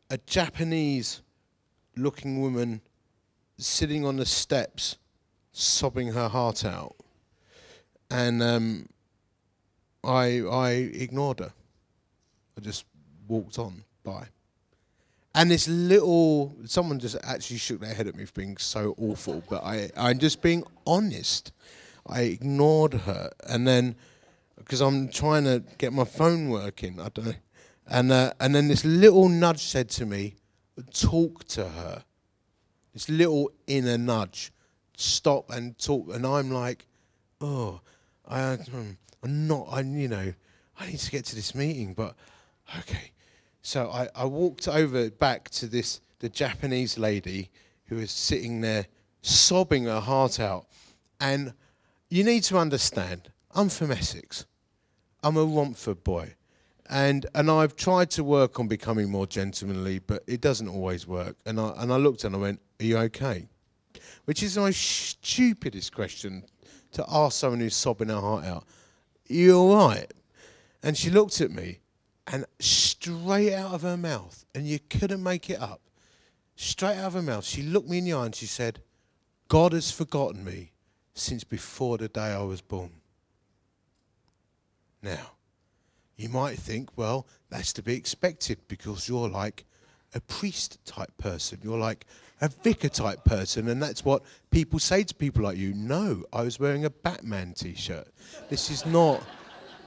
a 0.09 0.17
Japanese-looking 0.17 2.41
woman 2.41 2.79
sitting 3.57 4.05
on 4.05 4.15
the 4.15 4.25
steps, 4.25 4.97
sobbing 5.51 6.13
her 6.13 6.29
heart 6.29 6.63
out, 6.63 6.95
and 8.09 8.41
um, 8.41 8.87
I 10.05 10.39
I 10.41 10.71
ignored 10.71 11.39
her. 11.39 11.51
I 12.57 12.61
just 12.61 12.85
walked 13.27 13.59
on 13.59 13.83
by. 14.03 14.29
And 15.33 15.49
this 15.49 15.67
little 15.67 16.55
someone 16.65 16.99
just 16.99 17.17
actually 17.23 17.57
shook 17.57 17.79
their 17.79 17.93
head 17.93 18.07
at 18.07 18.15
me 18.15 18.25
for 18.25 18.33
being 18.33 18.57
so 18.57 18.95
awful, 18.97 19.43
but 19.49 19.63
I 19.63 19.89
I'm 19.95 20.19
just 20.19 20.41
being 20.41 20.63
honest. 20.85 21.53
I 22.07 22.21
ignored 22.21 22.93
her, 22.93 23.31
and 23.47 23.67
then 23.67 23.95
because 24.57 24.81
I'm 24.81 25.09
trying 25.09 25.45
to 25.45 25.63
get 25.77 25.93
my 25.93 26.03
phone 26.03 26.49
working, 26.49 26.99
I 26.99 27.09
don't 27.09 27.37
and 27.87 28.11
uh, 28.11 28.33
and 28.39 28.53
then 28.53 28.67
this 28.67 28.83
little 28.83 29.29
nudge 29.29 29.63
said 29.63 29.89
to 29.91 30.05
me, 30.05 30.35
"Talk 30.93 31.45
to 31.49 31.69
her." 31.69 32.03
This 32.93 33.07
little 33.07 33.51
inner 33.67 33.97
nudge, 33.97 34.51
stop 34.95 35.49
and 35.49 35.77
talk. 35.77 36.13
And 36.13 36.25
I'm 36.25 36.51
like, 36.51 36.87
oh, 37.39 37.81
I, 38.27 38.55
hmm, 38.55 38.91
I'm 39.23 39.47
not, 39.47 39.67
I, 39.71 39.81
you 39.81 40.07
know, 40.07 40.33
I 40.79 40.87
need 40.87 40.99
to 40.99 41.11
get 41.11 41.25
to 41.25 41.35
this 41.35 41.55
meeting, 41.55 41.93
but 41.93 42.15
okay. 42.79 43.11
So 43.61 43.89
I, 43.89 44.09
I 44.15 44.25
walked 44.25 44.67
over 44.67 45.09
back 45.09 45.49
to 45.51 45.67
this, 45.67 46.01
the 46.19 46.29
Japanese 46.29 46.97
lady 46.97 47.49
who 47.85 47.97
was 47.97 48.11
sitting 48.11 48.61
there 48.61 48.87
sobbing 49.21 49.85
her 49.85 49.99
heart 49.99 50.39
out. 50.39 50.65
And 51.19 51.53
you 52.09 52.23
need 52.23 52.43
to 52.43 52.57
understand, 52.57 53.31
I'm 53.53 53.69
from 53.69 53.91
Essex. 53.91 54.45
I'm 55.23 55.37
a 55.37 55.43
Romford 55.43 56.03
boy. 56.03 56.35
And, 56.89 57.25
and 57.35 57.49
I've 57.49 57.75
tried 57.75 58.09
to 58.11 58.23
work 58.23 58.59
on 58.59 58.67
becoming 58.67 59.09
more 59.09 59.27
gentlemanly, 59.27 59.99
but 59.99 60.23
it 60.27 60.41
doesn't 60.41 60.67
always 60.67 61.07
work. 61.07 61.37
And 61.45 61.59
I, 61.59 61.73
and 61.77 61.93
I 61.93 61.97
looked 61.97 62.23
and 62.23 62.35
I 62.35 62.39
went, 62.39 62.59
Are 62.79 62.85
you 62.85 62.97
okay? 62.97 63.47
Which 64.25 64.43
is 64.43 64.57
my 64.57 64.71
stupidest 64.71 65.93
question 65.93 66.43
to 66.93 67.05
ask 67.09 67.39
someone 67.39 67.59
who's 67.59 67.75
sobbing 67.75 68.09
her 68.09 68.19
heart 68.19 68.45
out. 68.45 68.65
Are 69.29 69.33
you 69.33 69.57
all 69.57 69.87
right? 69.87 70.11
And 70.83 70.97
she 70.97 71.09
looked 71.09 71.39
at 71.39 71.51
me 71.51 71.79
and 72.27 72.45
straight 72.59 73.53
out 73.53 73.73
of 73.73 73.81
her 73.81 73.97
mouth, 73.97 74.45
and 74.53 74.67
you 74.67 74.79
couldn't 74.79 75.23
make 75.23 75.49
it 75.49 75.59
up, 75.59 75.81
straight 76.55 76.97
out 76.97 77.07
of 77.07 77.13
her 77.13 77.21
mouth, 77.21 77.45
she 77.45 77.61
looked 77.61 77.89
me 77.89 77.99
in 77.99 78.05
the 78.05 78.13
eye 78.13 78.25
and 78.25 78.35
she 78.35 78.45
said, 78.45 78.81
God 79.47 79.73
has 79.73 79.91
forgotten 79.91 80.43
me 80.43 80.71
since 81.13 81.43
before 81.43 81.97
the 81.97 82.07
day 82.07 82.31
I 82.31 82.43
was 82.43 82.61
born. 82.61 82.91
Now, 85.01 85.31
you 86.15 86.29
might 86.29 86.57
think, 86.57 86.89
well, 86.95 87.27
that's 87.49 87.73
to 87.73 87.81
be 87.81 87.95
expected 87.95 88.59
because 88.67 89.09
you're 89.09 89.27
like 89.27 89.65
a 90.13 90.21
priest 90.21 90.77
type 90.85 91.11
person. 91.17 91.59
You're 91.63 91.79
like 91.79 92.05
a 92.41 92.49
vicar 92.49 92.89
type 92.89 93.23
person, 93.23 93.67
and 93.67 93.81
that's 93.81 94.05
what 94.05 94.23
people 94.51 94.79
say 94.79 95.03
to 95.03 95.15
people 95.15 95.43
like 95.43 95.57
you. 95.57 95.73
No, 95.73 96.23
I 96.31 96.43
was 96.43 96.59
wearing 96.59 96.85
a 96.85 96.89
Batman 96.89 97.53
t 97.53 97.75
shirt. 97.75 98.07
This 98.49 98.69
is 98.69 98.85
not, 98.85 99.23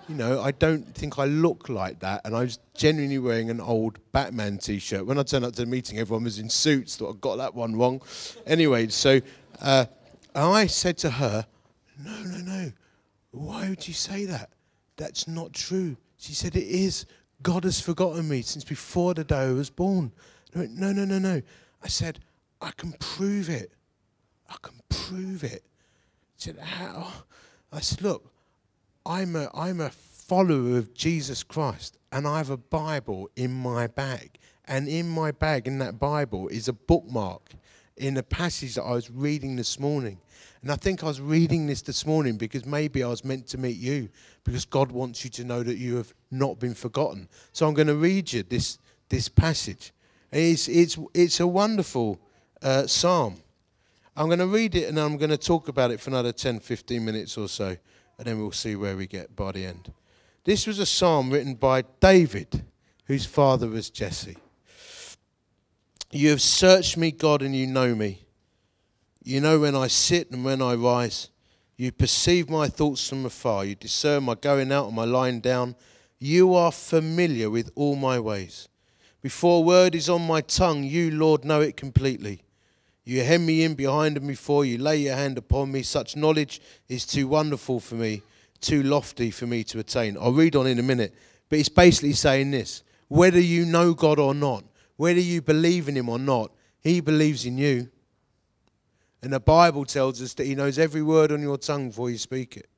you 0.08 0.14
know, 0.14 0.40
I 0.42 0.50
don't 0.50 0.94
think 0.94 1.18
I 1.18 1.24
look 1.24 1.68
like 1.68 2.00
that, 2.00 2.22
and 2.24 2.36
I 2.36 2.40
was 2.40 2.58
genuinely 2.74 3.18
wearing 3.18 3.50
an 3.50 3.60
old 3.60 3.98
Batman 4.12 4.58
t 4.58 4.78
shirt. 4.78 5.06
When 5.06 5.18
I 5.18 5.22
turned 5.22 5.44
up 5.44 5.54
to 5.54 5.62
the 5.62 5.66
meeting, 5.66 5.98
everyone 5.98 6.24
was 6.24 6.38
in 6.38 6.50
suits, 6.50 6.96
thought 6.96 7.14
I 7.14 7.18
got 7.18 7.36
that 7.36 7.54
one 7.54 7.76
wrong. 7.76 8.02
Anyway, 8.46 8.88
so 8.88 9.20
uh, 9.62 9.86
I 10.34 10.66
said 10.66 10.98
to 10.98 11.10
her, 11.10 11.46
No, 11.98 12.22
no, 12.22 12.38
no, 12.38 12.72
why 13.30 13.68
would 13.68 13.86
you 13.86 13.94
say 13.94 14.26
that? 14.26 14.50
That's 14.96 15.26
not 15.26 15.52
true. 15.52 15.96
She 16.18 16.34
said, 16.34 16.54
It 16.54 16.68
is. 16.68 17.06
God 17.42 17.64
has 17.64 17.80
forgotten 17.80 18.28
me 18.28 18.42
since 18.42 18.64
before 18.64 19.14
the 19.14 19.24
day 19.24 19.48
I 19.48 19.52
was 19.52 19.70
born. 19.70 20.12
I 20.54 20.60
went, 20.60 20.78
No, 20.78 20.92
no, 20.92 21.04
no, 21.04 21.18
no. 21.18 21.40
I 21.82 21.88
said, 21.88 22.20
I 22.60 22.70
can 22.76 22.92
prove 22.98 23.48
it. 23.48 23.72
I 24.48 24.56
can 24.62 24.80
prove 24.88 25.44
it. 25.44 25.64
She 26.36 26.50
said, 26.50 26.58
How? 26.58 27.12
I 27.72 27.80
said, 27.80 28.02
Look, 28.02 28.33
I'm 29.06 29.36
a, 29.36 29.50
I'm 29.52 29.80
a 29.80 29.90
follower 29.90 30.78
of 30.78 30.94
Jesus 30.94 31.42
Christ, 31.42 31.98
and 32.10 32.26
I 32.26 32.38
have 32.38 32.50
a 32.50 32.56
Bible 32.56 33.28
in 33.36 33.52
my 33.52 33.86
bag. 33.86 34.38
And 34.64 34.88
in 34.88 35.08
my 35.08 35.30
bag, 35.30 35.66
in 35.66 35.78
that 35.78 35.98
Bible, 35.98 36.48
is 36.48 36.68
a 36.68 36.72
bookmark 36.72 37.50
in 37.96 38.16
a 38.16 38.22
passage 38.22 38.76
that 38.76 38.82
I 38.82 38.92
was 38.92 39.10
reading 39.10 39.56
this 39.56 39.78
morning. 39.78 40.18
And 40.62 40.72
I 40.72 40.76
think 40.76 41.02
I 41.02 41.06
was 41.06 41.20
reading 41.20 41.66
this 41.66 41.82
this 41.82 42.06
morning 42.06 42.38
because 42.38 42.64
maybe 42.64 43.02
I 43.02 43.08
was 43.08 43.24
meant 43.24 43.46
to 43.48 43.58
meet 43.58 43.76
you 43.76 44.08
because 44.42 44.64
God 44.64 44.90
wants 44.90 45.22
you 45.22 45.30
to 45.30 45.44
know 45.44 45.62
that 45.62 45.76
you 45.76 45.96
have 45.96 46.14
not 46.30 46.58
been 46.58 46.74
forgotten. 46.74 47.28
So 47.52 47.68
I'm 47.68 47.74
going 47.74 47.88
to 47.88 47.94
read 47.94 48.32
you 48.32 48.42
this, 48.42 48.78
this 49.10 49.28
passage. 49.28 49.92
It's, 50.32 50.66
it's, 50.66 50.98
it's 51.12 51.40
a 51.40 51.46
wonderful 51.46 52.18
uh, 52.62 52.86
psalm. 52.86 53.42
I'm 54.16 54.26
going 54.26 54.38
to 54.38 54.46
read 54.46 54.74
it 54.74 54.88
and 54.88 54.98
I'm 54.98 55.18
going 55.18 55.30
to 55.30 55.36
talk 55.36 55.68
about 55.68 55.90
it 55.90 56.00
for 56.00 56.08
another 56.08 56.32
10, 56.32 56.60
15 56.60 57.04
minutes 57.04 57.36
or 57.36 57.48
so, 57.48 57.76
and 58.18 58.26
then 58.26 58.38
we'll 58.38 58.52
see 58.52 58.76
where 58.76 58.96
we 58.96 59.06
get 59.06 59.34
by 59.34 59.52
the 59.52 59.66
end. 59.66 59.92
This 60.44 60.66
was 60.66 60.78
a 60.78 60.86
psalm 60.86 61.30
written 61.30 61.54
by 61.54 61.84
David, 62.00 62.64
whose 63.06 63.26
father 63.26 63.68
was 63.68 63.90
Jesse. 63.90 64.36
You 66.10 66.30
have 66.30 66.42
searched 66.42 66.96
me, 66.96 67.10
God, 67.10 67.42
and 67.42 67.56
you 67.56 67.66
know 67.66 67.94
me. 67.94 68.20
You 69.24 69.40
know 69.40 69.58
when 69.58 69.74
I 69.74 69.88
sit 69.88 70.30
and 70.30 70.44
when 70.44 70.62
I 70.62 70.74
rise. 70.74 71.30
You 71.76 71.90
perceive 71.90 72.48
my 72.48 72.68
thoughts 72.68 73.08
from 73.08 73.26
afar. 73.26 73.64
You 73.64 73.74
discern 73.74 74.24
my 74.24 74.34
going 74.34 74.70
out 74.70 74.86
and 74.86 74.94
my 74.94 75.04
lying 75.04 75.40
down. 75.40 75.74
You 76.20 76.54
are 76.54 76.70
familiar 76.70 77.50
with 77.50 77.72
all 77.74 77.96
my 77.96 78.20
ways. 78.20 78.68
Before 79.22 79.58
a 79.58 79.66
word 79.66 79.94
is 79.94 80.08
on 80.08 80.26
my 80.26 80.40
tongue, 80.42 80.84
you, 80.84 81.10
Lord, 81.10 81.44
know 81.44 81.62
it 81.62 81.76
completely. 81.76 82.43
You 83.04 83.22
hem 83.22 83.44
me 83.44 83.62
in 83.62 83.74
behind 83.74 84.16
and 84.16 84.26
before 84.26 84.64
you 84.64 84.78
lay 84.78 84.96
your 84.96 85.14
hand 85.14 85.36
upon 85.36 85.70
me. 85.70 85.82
Such 85.82 86.16
knowledge 86.16 86.60
is 86.88 87.04
too 87.04 87.28
wonderful 87.28 87.78
for 87.78 87.96
me, 87.96 88.22
too 88.60 88.82
lofty 88.82 89.30
for 89.30 89.46
me 89.46 89.62
to 89.64 89.78
attain. 89.78 90.16
I'll 90.18 90.32
read 90.32 90.56
on 90.56 90.66
in 90.66 90.78
a 90.78 90.82
minute, 90.82 91.14
but 91.50 91.58
it's 91.58 91.68
basically 91.68 92.14
saying 92.14 92.50
this 92.50 92.82
whether 93.08 93.40
you 93.40 93.66
know 93.66 93.92
God 93.92 94.18
or 94.18 94.34
not, 94.34 94.64
whether 94.96 95.20
you 95.20 95.42
believe 95.42 95.88
in 95.88 95.96
Him 95.96 96.08
or 96.08 96.18
not, 96.18 96.50
He 96.80 97.00
believes 97.00 97.44
in 97.44 97.58
you. 97.58 97.90
And 99.22 99.32
the 99.32 99.40
Bible 99.40 99.84
tells 99.84 100.20
us 100.22 100.34
that 100.34 100.46
He 100.46 100.54
knows 100.54 100.78
every 100.78 101.02
word 101.02 101.30
on 101.30 101.42
your 101.42 101.58
tongue 101.58 101.88
before 101.88 102.10
you 102.10 102.18
speak 102.18 102.56
it. 102.56 102.68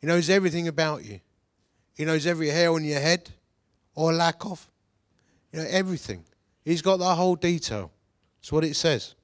He 0.00 0.08
knows 0.08 0.28
everything 0.28 0.66
about 0.66 1.04
you. 1.04 1.20
He 1.94 2.04
knows 2.04 2.26
every 2.26 2.48
hair 2.48 2.72
on 2.72 2.84
your 2.84 3.00
head 3.00 3.30
or 3.94 4.12
lack 4.12 4.44
of. 4.44 4.68
You 5.52 5.60
know, 5.60 5.66
everything. 5.68 6.24
He's 6.64 6.82
got 6.82 6.98
the 6.98 7.14
whole 7.14 7.36
detail. 7.36 7.92
That's 8.42 8.50
what 8.50 8.64
it 8.64 8.74
says. 8.74 9.14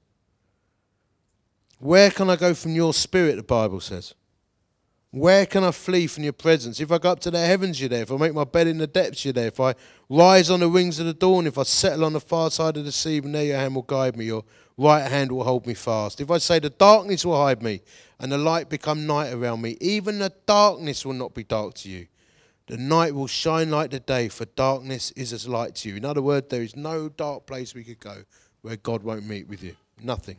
Where 1.77 2.09
can 2.09 2.29
I 2.29 2.37
go 2.37 2.53
from 2.53 2.73
your 2.73 2.93
spirit, 2.93 3.35
the 3.35 3.43
Bible 3.43 3.81
says? 3.81 4.13
Where 5.11 5.45
can 5.45 5.63
I 5.63 5.71
flee 5.71 6.07
from 6.07 6.23
your 6.23 6.33
presence? 6.33 6.79
If 6.79 6.91
I 6.91 6.99
go 6.99 7.11
up 7.11 7.19
to 7.21 7.31
the 7.31 7.39
heavens, 7.39 7.81
you're 7.81 7.89
there. 7.89 8.03
If 8.03 8.11
I 8.11 8.17
make 8.17 8.33
my 8.33 8.45
bed 8.45 8.67
in 8.67 8.77
the 8.77 8.87
depths, 8.87 9.25
you're 9.25 9.33
there. 9.33 9.47
If 9.47 9.59
I 9.59 9.75
rise 10.07 10.49
on 10.49 10.61
the 10.61 10.69
wings 10.69 10.99
of 10.99 11.05
the 11.05 11.13
dawn, 11.13 11.47
if 11.47 11.57
I 11.57 11.63
settle 11.63 12.05
on 12.05 12.13
the 12.13 12.21
far 12.21 12.49
side 12.49 12.77
of 12.77 12.85
the 12.85 12.91
sea, 12.93 13.15
even 13.15 13.33
there 13.33 13.43
your 13.43 13.57
hand 13.57 13.75
will 13.75 13.81
guide 13.81 14.15
me, 14.15 14.25
your 14.25 14.45
right 14.77 15.09
hand 15.09 15.31
will 15.31 15.43
hold 15.43 15.67
me 15.67 15.73
fast. 15.73 16.21
If 16.21 16.31
I 16.31 16.37
say 16.37 16.59
the 16.59 16.69
darkness 16.69 17.25
will 17.25 17.35
hide 17.35 17.61
me, 17.61 17.81
and 18.19 18.31
the 18.31 18.37
light 18.37 18.69
become 18.69 19.05
night 19.05 19.33
around 19.33 19.61
me, 19.61 19.77
even 19.81 20.19
the 20.19 20.31
darkness 20.45 21.05
will 21.05 21.13
not 21.13 21.33
be 21.33 21.43
dark 21.43 21.73
to 21.75 21.89
you. 21.89 22.07
The 22.67 22.77
night 22.77 23.15
will 23.15 23.27
shine 23.27 23.71
like 23.71 23.89
the 23.89 23.99
day, 23.99 24.29
for 24.29 24.45
darkness 24.45 25.11
is 25.11 25.33
as 25.33 25.47
light 25.47 25.75
to 25.75 25.89
you. 25.89 25.95
In 25.95 26.05
other 26.05 26.21
words, 26.21 26.47
there 26.49 26.61
is 26.61 26.75
no 26.75 27.09
dark 27.09 27.47
place 27.47 27.73
we 27.73 27.83
could 27.83 27.99
go 27.99 28.23
where 28.61 28.75
God 28.75 29.03
won't 29.03 29.27
meet 29.27 29.47
with 29.47 29.63
you. 29.63 29.75
Nothing. 30.01 30.37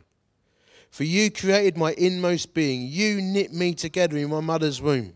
For 0.89 1.03
you 1.03 1.31
created 1.31 1.77
my 1.77 1.93
inmost 1.93 2.53
being. 2.53 2.81
You 2.87 3.21
knit 3.21 3.53
me 3.53 3.73
together 3.73 4.17
in 4.17 4.29
my 4.29 4.41
mother's 4.41 4.81
womb. 4.81 5.13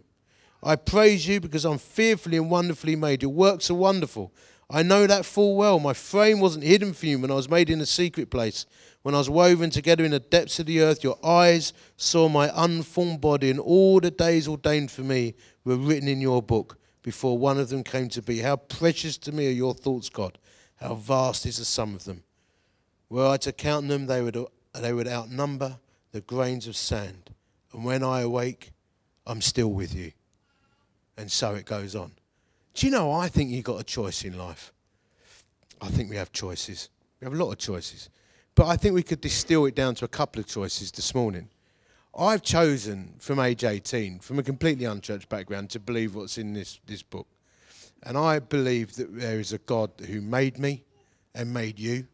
I 0.64 0.76
praise 0.76 1.28
you 1.28 1.40
because 1.40 1.66
I'm 1.66 1.78
fearfully 1.78 2.38
and 2.38 2.50
wonderfully 2.50 2.96
made. 2.96 3.22
Your 3.22 3.32
works 3.32 3.70
are 3.70 3.76
wonderful. 3.76 4.34
I 4.70 4.82
know 4.82 5.06
that 5.06 5.26
full 5.26 5.56
well. 5.56 5.80
My 5.80 5.94
frame 5.94 6.40
wasn't 6.40 6.64
hidden 6.64 6.94
from 6.94 7.10
you 7.10 7.20
when 7.20 7.30
I 7.30 7.36
was 7.36 7.50
made 7.50 7.70
in 7.70 7.82
a 7.82 7.86
secret 7.86 8.32
place. 8.32 8.66
When 9.04 9.14
I 9.14 9.20
was 9.20 9.30
woven 9.30 9.70
together 9.70 10.04
in 10.04 10.12
the 10.12 10.20
depths 10.20 10.60
of 10.60 10.66
the 10.66 10.82
earth, 10.82 11.04
your 11.04 11.20
eyes 11.24 11.74
saw 11.98 12.28
my 12.28 12.52
unformed 12.56 13.22
body, 13.22 13.52
and 13.52 13.60
all 13.60 14.00
the 14.00 14.10
days 14.10 14.48
ordained 14.48 14.90
for 14.90 15.02
me 15.02 15.36
were 15.64 15.76
written 15.76 16.08
in 16.08 16.22
your 16.22 16.42
book 16.42 16.80
before 17.04 17.38
one 17.38 17.60
of 17.60 17.70
them 17.70 17.84
came 17.84 18.10
to 18.10 18.22
be. 18.24 18.40
How 18.40 18.56
precious 18.56 19.18
to 19.20 19.32
me 19.32 19.48
are 19.48 19.52
your 19.52 19.76
thoughts, 19.76 20.10
God. 20.10 20.40
How 20.78 20.96
vast 20.96 21.46
is 21.46 21.58
the 21.58 21.66
sum 21.66 21.94
of 21.94 22.06
them. 22.06 22.24
Were 23.16 23.30
I 23.30 23.38
to 23.38 23.54
count 23.54 23.88
them, 23.88 24.08
they 24.08 24.22
would 24.22 24.38
they 24.74 24.92
would 24.92 25.08
outnumber 25.08 25.78
the 26.12 26.20
grains 26.20 26.68
of 26.68 26.76
sand. 26.76 27.30
And 27.72 27.86
when 27.86 28.04
I 28.04 28.20
awake, 28.20 28.74
I'm 29.26 29.40
still 29.40 29.72
with 29.72 29.96
you. 29.96 30.12
And 31.16 31.32
so 31.32 31.56
it 31.56 31.64
goes 31.64 31.96
on. 31.96 32.12
Do 32.74 32.86
you 32.86 32.92
know, 32.92 33.14
I 33.14 33.30
think 33.30 33.52
you've 33.52 33.64
got 33.64 33.80
a 33.80 33.86
choice 33.86 34.26
in 34.26 34.38
life. 34.38 34.74
I 35.82 35.88
think 35.88 36.10
we 36.10 36.18
have 36.18 36.34
choices. 36.34 36.90
We 37.22 37.26
have 37.26 37.34
a 37.34 37.42
lot 37.42 37.54
of 37.54 37.58
choices. 37.58 38.10
But 38.54 38.68
I 38.68 38.76
think 38.76 38.94
we 38.94 39.02
could 39.02 39.22
distill 39.22 39.66
it 39.66 39.76
down 39.76 39.96
to 39.96 40.04
a 40.04 40.10
couple 40.10 40.42
of 40.42 40.48
choices 40.48 40.92
this 40.92 41.16
morning. 41.16 41.48
I've 42.20 42.42
chosen 42.42 43.14
from 43.20 43.40
age 43.40 43.64
18, 43.64 44.20
from 44.20 44.40
a 44.40 44.44
completely 44.44 44.84
unchurched 44.84 45.30
background, 45.30 45.70
to 45.70 45.80
believe 45.80 46.16
what's 46.16 46.38
in 46.38 46.52
this, 46.52 46.82
this 46.86 47.02
book. 47.02 47.28
And 48.04 48.18
I 48.18 48.40
believe 48.40 48.98
that 48.98 49.18
there 49.18 49.40
is 49.40 49.54
a 49.54 49.60
God 49.60 49.92
who 50.06 50.20
made 50.20 50.60
me 50.60 50.84
and 51.34 51.54
made 51.54 51.80
you. 51.80 52.08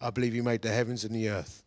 I 0.00 0.10
believe 0.10 0.32
he 0.32 0.40
made 0.40 0.62
the 0.62 0.70
heavens 0.70 1.04
and 1.04 1.14
the 1.14 1.28
earth. 1.28 1.62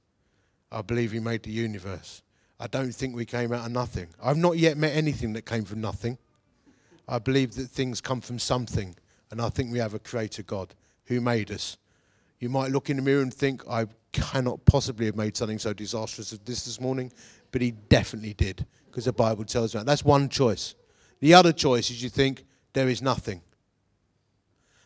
I 0.71 0.81
believe 0.81 1.11
he 1.11 1.19
made 1.19 1.43
the 1.43 1.51
universe. 1.51 2.21
I 2.59 2.67
don't 2.67 2.91
think 2.91 3.15
we 3.15 3.25
came 3.25 3.51
out 3.53 3.65
of 3.65 3.71
nothing. 3.71 4.07
I've 4.23 4.37
not 4.37 4.57
yet 4.57 4.77
met 4.77 4.95
anything 4.95 5.33
that 5.33 5.45
came 5.45 5.65
from 5.65 5.81
nothing. 5.81 6.17
I 7.07 7.19
believe 7.19 7.55
that 7.55 7.67
things 7.67 8.01
come 8.01 8.21
from 8.21 8.39
something, 8.39 8.95
and 9.29 9.41
I 9.41 9.49
think 9.49 9.71
we 9.71 9.79
have 9.79 9.93
a 9.93 9.99
creator 9.99 10.43
God 10.43 10.73
who 11.05 11.19
made 11.21 11.51
us. 11.51 11.77
You 12.39 12.49
might 12.49 12.71
look 12.71 12.89
in 12.89 12.97
the 12.97 13.03
mirror 13.03 13.21
and 13.21 13.33
think, 13.33 13.67
I 13.69 13.87
cannot 14.11 14.63
possibly 14.65 15.07
have 15.07 15.15
made 15.15 15.35
something 15.35 15.59
so 15.59 15.73
disastrous 15.73 16.33
as 16.33 16.39
this 16.39 16.65
this 16.65 16.79
morning, 16.79 17.11
but 17.51 17.61
he 17.61 17.71
definitely 17.71 18.33
did, 18.33 18.65
because 18.87 19.05
the 19.05 19.13
Bible 19.13 19.43
tells 19.43 19.73
me 19.73 19.79
that. 19.79 19.85
That's 19.85 20.05
one 20.05 20.29
choice. 20.29 20.75
The 21.19 21.33
other 21.33 21.51
choice 21.51 21.89
is 21.89 22.01
you 22.01 22.09
think, 22.09 22.45
there 22.73 22.89
is 22.89 23.01
nothing. 23.01 23.41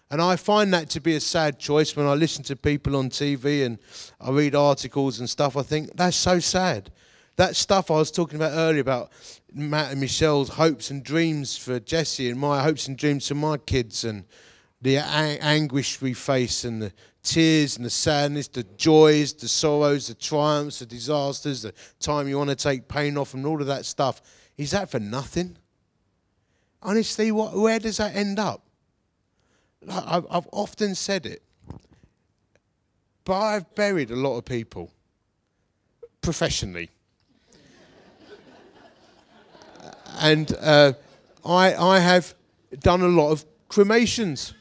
And 0.10 0.22
I 0.22 0.38
find 0.38 0.74
that 0.74 0.90
to 0.92 1.02
be 1.02 1.16
a 1.16 1.20
sad 1.20 1.60
choice 1.60 1.96
when 1.96 2.06
I 2.06 2.14
listen 2.14 2.44
to 2.46 2.56
people 2.56 2.96
on 2.96 3.10
TV 3.10 3.66
and 3.66 3.78
I 4.22 4.32
read 4.32 4.56
articles 4.56 5.20
and 5.20 5.30
stuff. 5.30 5.58
I 5.58 5.64
think 5.64 5.96
that's 5.96 6.16
so 6.16 6.40
sad. 6.40 6.92
That 7.36 7.56
stuff 7.56 7.92
I 7.92 7.96
was 7.96 8.10
talking 8.10 8.38
about 8.38 8.54
earlier 8.54 8.82
about 8.82 9.12
Matt 9.54 9.92
and 9.92 10.02
Michelle's 10.02 10.50
hopes 10.50 10.90
and 10.90 11.04
dreams 11.04 11.58
for 11.58 11.80
Jesse 11.80 12.30
and 12.30 12.40
my 12.40 12.64
hopes 12.64 12.88
and 12.88 12.98
dreams 12.98 13.28
for 13.28 13.36
my 13.36 13.58
kids 13.58 14.04
and 14.04 14.26
the 14.82 14.98
anguish 14.98 16.02
we 16.02 16.14
face 16.14 16.64
and 16.64 16.82
the 16.82 16.94
tears 17.22 17.76
and 17.76 17.86
the 17.86 17.90
sadness, 17.90 18.48
the 18.48 18.64
joys, 18.64 19.34
the 19.34 19.48
sorrows, 19.48 20.08
the 20.08 20.16
triumphs, 20.16 20.80
the 20.80 20.86
disasters, 20.86 21.64
the 21.64 21.74
time 22.00 22.28
you 22.28 22.38
want 22.38 22.50
to 22.50 22.56
take 22.56 22.88
pain 22.88 23.18
off 23.18 23.34
and 23.34 23.46
all 23.46 23.60
of 23.60 23.68
that 23.68 23.86
stuff. 23.86 24.22
Is 24.58 24.72
that 24.72 24.90
for 24.90 25.00
nothing? 25.00 25.58
Honestly, 26.82 27.32
what, 27.32 27.56
where 27.56 27.80
does 27.80 27.98
that 27.98 28.16
end 28.16 28.40
up? 28.40 28.67
I've, 29.90 30.26
I've 30.30 30.48
often 30.52 30.96
said 30.96 31.26
it, 31.26 31.42
but 33.24 33.40
I've 33.40 33.76
buried 33.76 34.12
a 34.12 34.16
lot 34.16 34.38
of 34.38 34.46
people 34.46 34.92
professionally. 36.22 36.90
and 40.20 40.56
uh, 40.60 40.94
I, 41.46 41.74
I 41.76 42.00
have 42.00 42.34
done 42.80 43.02
a 43.02 43.08
lot 43.08 43.32
of 43.32 43.46
cremations. 43.70 44.54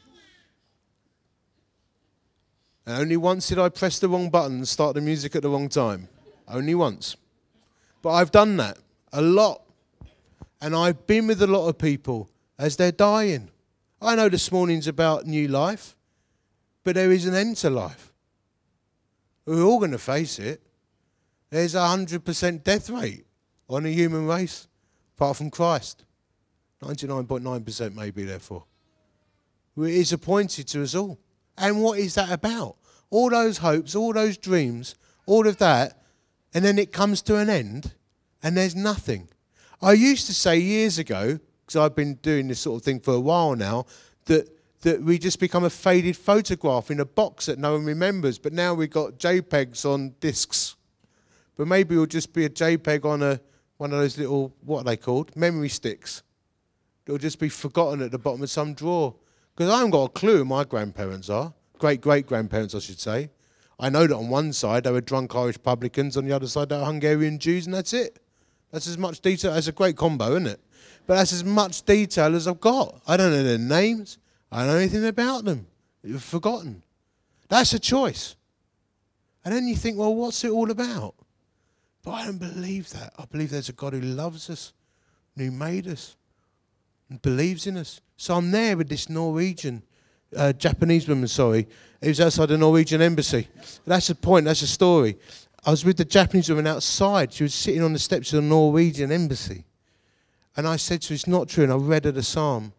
And 2.85 3.01
only 3.01 3.17
once 3.17 3.49
did 3.49 3.59
I 3.59 3.67
press 3.69 3.99
the 3.99 4.07
wrong 4.07 4.29
button 4.29 4.57
and 4.57 4.67
start 4.67 4.95
the 4.95 5.01
music 5.01 5.35
at 5.35 5.41
the 5.41 5.49
wrong 5.49 5.67
time. 5.67 6.07
Only 6.47 6.73
once. 6.73 7.17
But 8.01 8.11
I've 8.11 8.31
done 8.31 8.55
that 8.57 8.77
a 9.11 9.21
lot. 9.21 9.61
And 10.61 10.73
I've 10.73 11.05
been 11.05 11.27
with 11.27 11.41
a 11.41 11.47
lot 11.47 11.67
of 11.67 11.77
people 11.77 12.29
as 12.57 12.77
they're 12.77 12.93
dying. 12.93 13.49
I 14.01 14.15
know 14.15 14.29
this 14.29 14.51
morning's 14.51 14.87
about 14.87 15.25
new 15.25 15.47
life, 15.47 15.95
but 16.83 16.95
there 16.95 17.11
is 17.11 17.25
an 17.25 17.33
end 17.33 17.57
to 17.57 17.69
life. 17.69 18.13
We're 19.45 19.63
all 19.63 19.79
going 19.79 19.91
to 19.91 19.97
face 19.97 20.39
it. 20.39 20.61
There's 21.49 21.73
a 21.73 21.79
100% 21.79 22.63
death 22.63 22.89
rate 22.89 23.25
on 23.69 23.83
the 23.83 23.93
human 23.93 24.27
race, 24.27 24.67
apart 25.15 25.37
from 25.37 25.49
Christ. 25.49 26.03
99.9% 26.83 27.95
maybe, 27.95 28.23
therefore. 28.23 28.65
It 29.77 29.89
is 29.89 30.13
appointed 30.13 30.67
to 30.69 30.83
us 30.83 30.93
all. 30.93 31.19
And 31.57 31.81
what 31.81 31.97
is 31.97 32.15
that 32.15 32.31
about? 32.31 32.75
All 33.09 33.29
those 33.29 33.59
hopes, 33.59 33.95
all 33.95 34.13
those 34.13 34.37
dreams, 34.37 34.95
all 35.25 35.47
of 35.47 35.57
that, 35.57 36.03
and 36.53 36.63
then 36.63 36.77
it 36.77 36.91
comes 36.91 37.21
to 37.23 37.37
an 37.37 37.49
end, 37.49 37.93
and 38.43 38.55
there's 38.55 38.75
nothing. 38.75 39.29
I 39.81 39.93
used 39.93 40.27
to 40.27 40.33
say 40.33 40.59
years 40.59 40.99
ago, 40.99 41.39
because 41.67 41.81
I've 41.81 41.95
been 41.95 42.15
doing 42.15 42.47
this 42.47 42.61
sort 42.61 42.79
of 42.81 42.85
thing 42.85 43.01
for 43.01 43.13
a 43.13 43.19
while 43.19 43.55
now, 43.55 43.85
that 44.25 44.49
that 44.81 45.01
we 45.01 45.17
just 45.17 45.39
become 45.39 45.63
a 45.63 45.69
faded 45.69 46.15
photograph 46.15 46.89
in 46.89 46.99
a 46.99 47.05
box 47.05 47.47
that 47.47 47.59
no 47.59 47.73
one 47.73 47.83
remembers. 47.83 48.37
But 48.37 48.53
now 48.53 48.73
we've 48.73 48.89
got 48.89 49.17
JPEGs 49.17 49.85
on 49.85 50.15
discs. 50.19 50.75
But 51.57 51.67
maybe 51.67 51.95
it'll 51.95 52.05
just 52.05 52.31
be 52.31 52.45
a 52.45 52.49
JPEG 52.49 53.03
on 53.03 53.21
a 53.21 53.41
one 53.77 53.91
of 53.91 53.99
those 53.99 54.17
little 54.17 54.55
what 54.61 54.81
are 54.81 54.83
they 54.85 54.97
called? 54.97 55.35
Memory 55.35 55.69
sticks. 55.69 56.23
It'll 57.05 57.17
just 57.17 57.39
be 57.39 57.49
forgotten 57.49 58.01
at 58.01 58.11
the 58.11 58.19
bottom 58.19 58.43
of 58.43 58.49
some 58.49 58.73
drawer. 58.73 59.15
Because 59.55 59.71
I 59.71 59.77
haven't 59.77 59.91
got 59.91 60.03
a 60.03 60.09
clue 60.09 60.37
who 60.37 60.45
my 60.45 60.63
grandparents 60.63 61.29
are. 61.29 61.53
Great 61.79 61.99
great 61.99 62.27
grandparents, 62.27 62.75
I 62.75 62.79
should 62.79 62.99
say. 62.99 63.29
I 63.79 63.89
know 63.89 64.07
that 64.07 64.15
on 64.15 64.29
one 64.29 64.53
side 64.53 64.83
they 64.83 64.91
were 64.91 65.01
drunk 65.01 65.35
Irish 65.35 65.61
publicans, 65.61 66.17
on 66.17 66.25
the 66.25 66.31
other 66.31 66.47
side 66.47 66.69
they 66.69 66.77
were 66.77 66.85
Hungarian 66.85 67.39
Jews, 67.39 67.65
and 67.65 67.75
that's 67.75 67.93
it. 67.93 68.19
That's 68.71 68.87
as 68.87 68.97
much 68.97 69.21
detail. 69.21 69.53
That's 69.53 69.67
a 69.67 69.71
great 69.71 69.95
combo, 69.95 70.31
isn't 70.31 70.47
it? 70.47 70.59
But 71.07 71.15
that's 71.15 71.33
as 71.33 71.43
much 71.43 71.83
detail 71.83 72.35
as 72.35 72.47
I've 72.47 72.59
got. 72.59 73.01
I 73.07 73.17
don't 73.17 73.31
know 73.31 73.41
their 73.41 73.57
names. 73.57 74.17
I 74.51 74.59
don't 74.59 74.67
know 74.67 74.77
anything 74.77 75.05
about 75.05 75.45
them. 75.45 75.65
You've 76.03 76.21
forgotten. 76.21 76.83
That's 77.49 77.73
a 77.73 77.79
choice. 77.79 78.35
And 79.43 79.55
then 79.55 79.67
you 79.67 79.75
think, 79.75 79.97
well, 79.97 80.13
what's 80.13 80.43
it 80.43 80.51
all 80.51 80.69
about? 80.69 81.15
But 82.03 82.11
I 82.11 82.25
don't 82.25 82.37
believe 82.37 82.89
that. 82.91 83.13
I 83.17 83.25
believe 83.25 83.49
there's 83.49 83.69
a 83.69 83.73
God 83.73 83.93
who 83.93 84.01
loves 84.01 84.49
us, 84.49 84.73
and 85.35 85.45
who 85.45 85.51
made 85.51 85.87
us, 85.87 86.17
and 87.09 87.21
believes 87.21 87.67
in 87.67 87.77
us. 87.77 88.01
So 88.17 88.35
I'm 88.35 88.51
there 88.51 88.75
with 88.75 88.89
this 88.89 89.09
Norwegian, 89.09 89.83
uh, 90.35 90.51
Japanese 90.53 91.07
woman, 91.07 91.29
sorry. 91.29 91.67
It 92.01 92.09
was 92.09 92.19
outside 92.19 92.49
the 92.49 92.57
Norwegian 92.57 93.01
embassy. 93.01 93.47
That's 93.85 94.07
the 94.07 94.15
point. 94.15 94.45
That's 94.45 94.61
the 94.61 94.67
story. 94.67 95.17
I 95.65 95.71
was 95.71 95.85
with 95.85 95.97
the 95.97 96.05
Japanese 96.05 96.49
woman 96.49 96.67
outside. 96.67 97.31
She 97.31 97.43
was 97.43 97.53
sitting 97.53 97.81
on 97.81 97.93
the 97.93 97.99
steps 97.99 98.33
of 98.33 98.43
the 98.43 98.49
Norwegian 98.49 99.11
embassy. 99.11 99.63
And 100.57 100.67
I 100.67 100.75
said 100.75 101.03
to 101.03 101.13
It's 101.13 101.27
not 101.27 101.47
true. 101.47 101.63
And 101.63 101.71
I 101.71 101.77
read 101.77 102.05
her 102.05 102.11
the 102.11 102.23
psalm. 102.23 102.73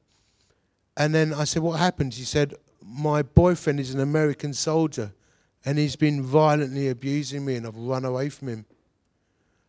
And 0.97 1.15
then 1.15 1.33
I 1.33 1.45
said, 1.45 1.63
What 1.63 1.79
happened? 1.79 2.13
She 2.13 2.25
said, 2.25 2.55
My 2.85 3.23
boyfriend 3.23 3.79
is 3.79 3.95
an 3.95 4.01
American 4.01 4.53
soldier 4.53 5.13
and 5.65 5.79
he's 5.79 5.97
been 5.97 6.23
violently 6.23 6.89
abusing 6.89 7.45
me 7.45 7.57
and 7.57 7.67
I've 7.67 7.77
run 7.77 8.05
away 8.05 8.29
from 8.29 8.49
him. 8.49 8.67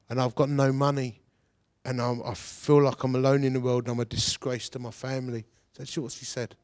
And 0.09 0.19
I've 0.19 0.35
got 0.35 0.49
no 0.49 0.71
money. 0.71 1.21
And 1.85 2.01
I'm, 2.01 2.21
i 2.23 2.33
feel 2.33 2.81
like 2.81 3.03
I'm 3.03 3.15
alone 3.15 3.43
in 3.43 3.53
the 3.53 3.59
world 3.59 3.83
and 3.83 3.93
I'm 3.93 3.99
a 3.99 4.05
disgrace 4.05 4.69
to 4.69 4.79
my 4.79 4.91
family. 4.91 5.45
That's 5.77 5.97
what 5.97 6.11
she 6.11 6.25
said. 6.25 6.55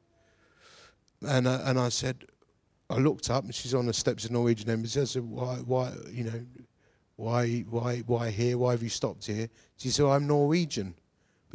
And, 1.27 1.47
uh, 1.47 1.61
and 1.63 1.79
I 1.79 1.89
said, 1.89 2.25
I 2.89 2.97
looked 2.97 3.29
up 3.29 3.43
and 3.43 3.55
she's 3.55 3.73
on 3.73 3.85
the 3.85 3.93
steps 3.93 4.25
of 4.25 4.31
Norwegian 4.31 4.69
embassy. 4.69 5.01
I 5.01 5.05
said, 5.05 5.23
why, 5.23 5.55
why, 5.55 5.93
you 6.11 6.25
know, 6.25 6.45
why, 7.15 7.65
why, 7.69 7.99
why 7.99 8.29
here? 8.29 8.57
Why 8.57 8.71
have 8.71 8.83
you 8.83 8.89
stopped 8.89 9.25
here? 9.25 9.49
She 9.77 9.89
said, 9.89 10.05
I'm 10.05 10.27
Norwegian. 10.27 10.95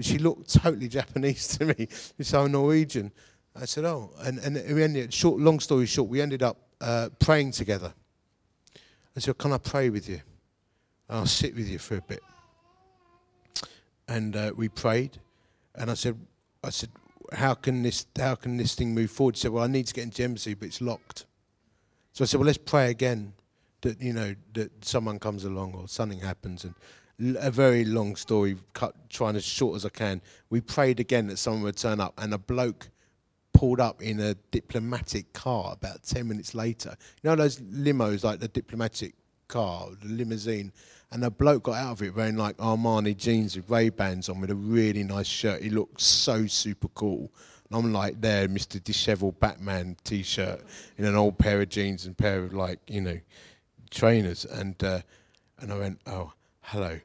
But 0.00 0.06
she 0.06 0.16
looked 0.16 0.54
totally 0.54 0.88
Japanese 0.88 1.46
to 1.58 1.66
me. 1.66 1.86
She 2.22 2.34
I'm 2.34 2.52
Norwegian. 2.52 3.12
I 3.54 3.66
said, 3.66 3.84
oh. 3.84 4.12
And, 4.20 4.38
and 4.38 4.74
we 4.74 4.82
ended, 4.82 5.12
short, 5.12 5.38
long 5.38 5.60
story 5.60 5.84
short, 5.84 6.08
we 6.08 6.22
ended 6.22 6.42
up 6.42 6.56
uh, 6.80 7.10
praying 7.18 7.50
together. 7.50 7.92
I 9.14 9.20
said, 9.20 9.36
can 9.36 9.52
I 9.52 9.58
pray 9.58 9.90
with 9.90 10.08
you? 10.08 10.22
I'll 11.10 11.26
sit 11.26 11.54
with 11.54 11.68
you 11.68 11.78
for 11.78 11.96
a 11.96 12.00
bit. 12.00 12.22
And 14.08 14.34
uh, 14.36 14.52
we 14.56 14.70
prayed. 14.70 15.18
And 15.74 15.90
I 15.90 15.94
said, 15.94 16.18
I 16.64 16.70
said, 16.70 16.88
how 17.34 17.52
can 17.52 17.82
this 17.82 18.06
how 18.18 18.36
can 18.36 18.56
this 18.56 18.74
thing 18.74 18.94
move 18.94 19.10
forward? 19.10 19.36
He 19.36 19.40
said, 19.40 19.50
Well, 19.50 19.64
I 19.64 19.66
need 19.66 19.86
to 19.88 19.92
get 19.92 20.04
into 20.04 20.24
embassy, 20.24 20.54
but 20.54 20.68
it's 20.68 20.80
locked. 20.80 21.26
So 22.14 22.24
I 22.24 22.26
said, 22.26 22.40
Well, 22.40 22.46
let's 22.46 22.58
pray 22.58 22.88
again 22.88 23.34
that 23.82 24.00
you 24.00 24.14
know 24.14 24.34
that 24.54 24.82
someone 24.82 25.18
comes 25.18 25.44
along 25.44 25.74
or 25.74 25.88
something 25.88 26.20
happens 26.20 26.64
and 26.64 26.74
a 27.38 27.50
very 27.50 27.84
long 27.84 28.16
story 28.16 28.56
cut 28.72 28.94
trying 29.08 29.36
as 29.36 29.44
short 29.44 29.76
as 29.76 29.84
I 29.84 29.90
can. 29.90 30.22
We 30.48 30.60
prayed 30.60 31.00
again 31.00 31.26
that 31.28 31.38
someone 31.38 31.62
would 31.62 31.76
turn 31.76 32.00
up 32.00 32.14
and 32.18 32.32
a 32.32 32.38
bloke 32.38 32.88
pulled 33.52 33.80
up 33.80 34.02
in 34.02 34.20
a 34.20 34.34
diplomatic 34.50 35.32
car 35.32 35.74
about 35.74 36.02
10 36.02 36.26
minutes 36.26 36.54
later. 36.54 36.96
You 37.22 37.30
know 37.30 37.36
those 37.36 37.58
limos 37.60 38.24
like 38.24 38.40
the 38.40 38.48
diplomatic 38.48 39.14
car, 39.48 39.88
the 40.00 40.08
limousine 40.08 40.72
and 41.12 41.24
a 41.24 41.30
bloke 41.30 41.64
got 41.64 41.76
out 41.76 41.92
of 41.92 42.02
it 42.02 42.14
wearing 42.14 42.36
like 42.36 42.56
Armani 42.58 43.16
jeans 43.16 43.56
with 43.56 43.68
Ray 43.68 43.88
Bans 43.88 44.28
on 44.28 44.40
with 44.40 44.50
a 44.50 44.54
really 44.54 45.02
nice 45.02 45.26
shirt. 45.26 45.62
He 45.62 45.70
looked 45.70 46.00
so 46.00 46.46
super 46.46 46.88
cool. 46.88 47.32
And 47.68 47.78
I'm 47.78 47.92
like 47.92 48.20
there, 48.20 48.48
Mr. 48.48 48.82
Disheveled 48.82 49.38
Batman 49.40 49.96
T-shirt 50.04 50.62
in 50.98 51.04
an 51.04 51.16
old 51.16 51.38
pair 51.38 51.60
of 51.60 51.68
jeans 51.68 52.06
and 52.06 52.16
pair 52.16 52.42
of 52.44 52.54
like 52.54 52.78
you 52.86 53.00
know 53.00 53.18
trainers. 53.90 54.44
And 54.44 54.82
uh, 54.82 55.00
and 55.58 55.72
I 55.72 55.78
went, 55.78 56.00
oh 56.06 56.32
hello. 56.62 57.00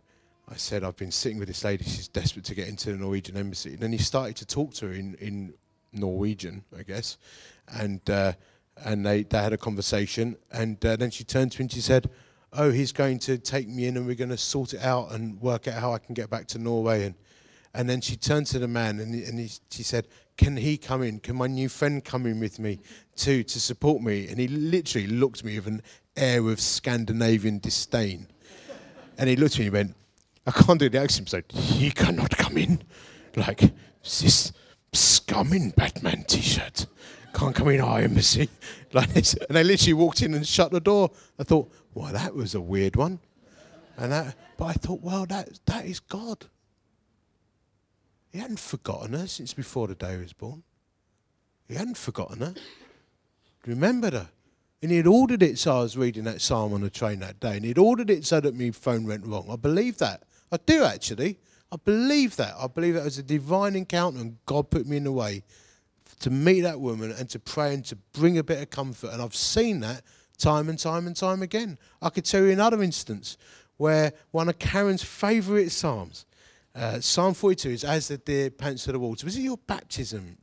I 0.48 0.56
said 0.56 0.84
I've 0.84 0.98
been 0.98 1.12
sitting 1.12 1.40
with 1.40 1.48
this 1.48 1.64
lady. 1.64 1.84
She's 1.84 2.08
desperate 2.08 2.46
to 2.46 2.56
get 2.56 2.68
into 2.68 2.92
the 2.92 2.98
Norwegian 2.98 3.38
embassy. 3.38 3.72
And 3.74 3.80
then 3.80 3.92
he 3.92 3.98
started 3.98 4.36
to 4.38 4.46
talk 4.46 4.74
to 4.76 4.88
her 4.88 4.94
in 4.94 5.16
in 5.16 5.54
Norwegian, 5.94 6.64
I 6.78 6.84
guess, 6.84 7.18
and. 7.68 8.08
Uh, 8.10 8.34
and 8.84 9.06
they, 9.06 9.24
they 9.24 9.38
had 9.38 9.54
a 9.54 9.58
conversation, 9.58 10.36
and 10.52 10.84
uh, 10.86 10.98
then 10.98 11.10
she 11.10 11.24
turned 11.24 11.54
to 11.54 11.60
me 11.60 11.64
and 11.64 11.72
she 11.72 11.80
said, 11.80 12.10
oh, 12.58 12.72
he's 12.72 12.92
going 12.92 13.20
to 13.20 13.38
take 13.38 13.68
me 13.68 13.86
in 13.86 13.98
and 13.98 14.06
we're 14.06 14.16
going 14.16 14.30
to 14.30 14.38
sort 14.38 14.74
it 14.74 14.82
out 14.82 15.12
and 15.12 15.40
work 15.42 15.68
out 15.68 15.80
how 15.80 15.94
I 15.94 15.98
can 15.98 16.14
get 16.14 16.30
back 16.30 16.48
to 16.48 16.58
Norway. 16.58 17.06
And, 17.06 17.16
and 17.74 17.90
then 17.90 18.02
she 18.02 18.16
turned 18.16 18.48
to 18.48 18.60
the 18.60 18.68
man 18.68 19.00
and, 19.00 19.14
and 19.14 19.40
he, 19.40 19.52
she 19.70 19.84
said, 19.84 20.08
can 20.38 20.58
he 20.58 20.78
come 20.78 21.04
in? 21.04 21.20
Can 21.20 21.36
my 21.36 21.48
new 21.48 21.70
friend 21.70 22.04
come 22.04 22.26
in 22.26 22.40
with 22.40 22.60
me 22.60 22.80
too 23.16 23.44
to 23.44 23.60
support 23.60 24.02
me? 24.02 24.28
And 24.28 24.40
he 24.40 24.48
literally 24.48 25.08
looked 25.08 25.40
at 25.40 25.46
me 25.46 25.56
with 25.58 25.68
an 25.68 25.82
air 26.16 26.48
of 26.48 26.60
Scandinavian 26.60 27.60
disdain. 27.60 28.28
And 29.18 29.30
he 29.30 29.36
looked 29.36 29.56
at 29.56 29.60
me 29.60 29.66
and 29.66 29.74
went, 29.74 29.96
I 30.46 30.52
can't 30.52 30.80
do 30.80 30.90
the 30.90 31.00
accent, 31.00 31.30
so 31.30 31.42
he 31.50 31.92
cannot 31.92 32.38
come 32.38 32.58
in. 32.58 32.84
Like, 33.36 33.74
this 34.04 34.54
scum 34.94 35.54
in 35.54 35.72
Batman 35.72 36.24
t-shirt 36.28 36.86
can't 37.34 37.56
come 37.56 37.70
in 37.70 37.82
our 37.82 38.00
embassy. 38.00 38.50
Like 38.94 39.14
this. 39.14 39.34
And 39.34 39.56
they 39.58 39.64
literally 39.64 39.94
walked 39.94 40.22
in 40.22 40.34
and 40.34 40.48
shut 40.48 40.72
the 40.72 40.80
door. 40.80 41.12
I 41.38 41.44
thought, 41.44 41.72
well, 41.94 42.14
that 42.14 42.34
was 42.34 42.56
a 42.56 42.62
weird 42.62 42.96
one. 42.96 43.20
And 43.98 44.12
that, 44.12 44.36
but 44.58 44.66
I 44.66 44.74
thought, 44.74 45.02
well, 45.02 45.26
that, 45.26 45.60
that 45.66 45.86
is 45.86 46.00
God. 46.00 46.46
He 48.32 48.40
hadn't 48.40 48.60
forgotten 48.60 49.14
her 49.14 49.28
since 49.28 49.54
before 49.54 49.88
the 49.88 49.96
day 49.96 50.14
he 50.14 50.22
was 50.22 50.34
born. 50.34 50.64
He 51.68 51.76
hadn't 51.76 51.98
forgotten 51.98 52.40
her. 52.40 52.54
He 53.64 53.72
remembered 53.72 54.14
her. 54.14 54.30
And 54.82 54.92
he 54.92 54.98
had 54.98 55.08
ordered 55.08 55.42
it 55.42 55.58
so 55.58 55.80
I 55.80 55.82
was 55.82 55.98
reading 55.98 56.26
that 56.26 56.42
psalm 56.42 56.74
on 56.74 56.82
the 56.82 56.90
train 56.90 57.20
that 57.20 57.40
day. 57.40 57.56
And 57.56 57.66
he'd 57.66 57.78
ordered 57.78 58.10
it 58.10 58.26
so 58.26 58.40
that 58.40 58.56
my 58.56 58.72
phone 58.72 59.06
went 59.06 59.26
wrong. 59.26 59.50
I 59.50 59.56
believe 59.56 59.98
that. 59.98 60.24
I 60.52 60.58
do 60.66 60.84
actually. 60.84 61.40
I 61.72 61.78
believe 61.84 62.36
that. 62.38 62.56
I 62.60 62.68
believe 62.68 62.94
that 62.94 63.04
was 63.04 63.18
a 63.18 63.24
divine 63.24 63.76
encounter 63.76 64.20
and 64.20 64.38
God 64.46 64.70
put 64.70 64.88
me 64.88 64.98
in 64.98 65.04
the 65.04 65.12
way 65.12 65.44
to 66.20 66.30
meet 66.30 66.62
that 66.62 66.80
woman 66.80 67.12
and 67.12 67.30
to 67.30 67.40
pray 67.40 67.74
and 67.74 67.84
to 67.86 67.96
bring 68.14 68.38
a 68.38 68.44
bit 68.44 68.62
of 68.62 68.70
comfort. 68.70 69.12
And 69.12 69.22
I've 69.22 69.36
seen 69.36 69.82
that 69.82 70.02
time 70.38 70.70
and 70.70 70.80
time 70.80 71.08
and 71.08 71.16
time 71.16 71.42
again. 71.42 71.78
I 72.02 72.10
could 72.10 72.26
tell 72.26 72.42
you 72.44 72.52
another 72.52 72.82
instance 72.82 73.38
where 73.78 74.14
one 74.32 74.48
of 74.48 74.60
Karen's 74.60 75.04
favourite 75.04 75.72
psalms, 75.72 76.26
uh, 76.74 77.00
Psalm 77.00 77.34
42, 77.34 77.70
is 77.70 77.84
As 77.84 78.08
the 78.08 78.18
deer 78.18 78.50
pants 78.50 78.86
for 78.86 78.92
the 78.92 79.00
water. 79.00 79.26
Was 79.26 79.38
it 79.38 79.42
your 79.42 79.58
baptism, 79.58 80.38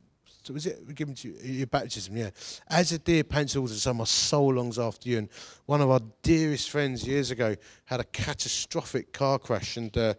was 0.51 0.65
it 0.65 0.93
given 0.95 1.15
to 1.15 1.29
you, 1.29 1.35
your 1.41 1.67
baptism? 1.67 2.17
Yeah. 2.17 2.31
As 2.67 2.91
a 2.91 2.99
deer 2.99 3.23
pants 3.23 3.55
water, 3.55 3.73
so 3.73 3.93
my 3.93 4.03
soul 4.03 4.55
longs 4.55 4.77
after 4.77 5.07
you. 5.07 5.19
And 5.19 5.29
one 5.65 5.79
of 5.79 5.89
our 5.89 6.01
dearest 6.21 6.69
friends 6.69 7.07
years 7.07 7.31
ago 7.31 7.55
had 7.85 8.01
a 8.01 8.03
catastrophic 8.03 9.13
car 9.13 9.39
crash, 9.39 9.77
and 9.77 9.95
uh, 9.97 10.15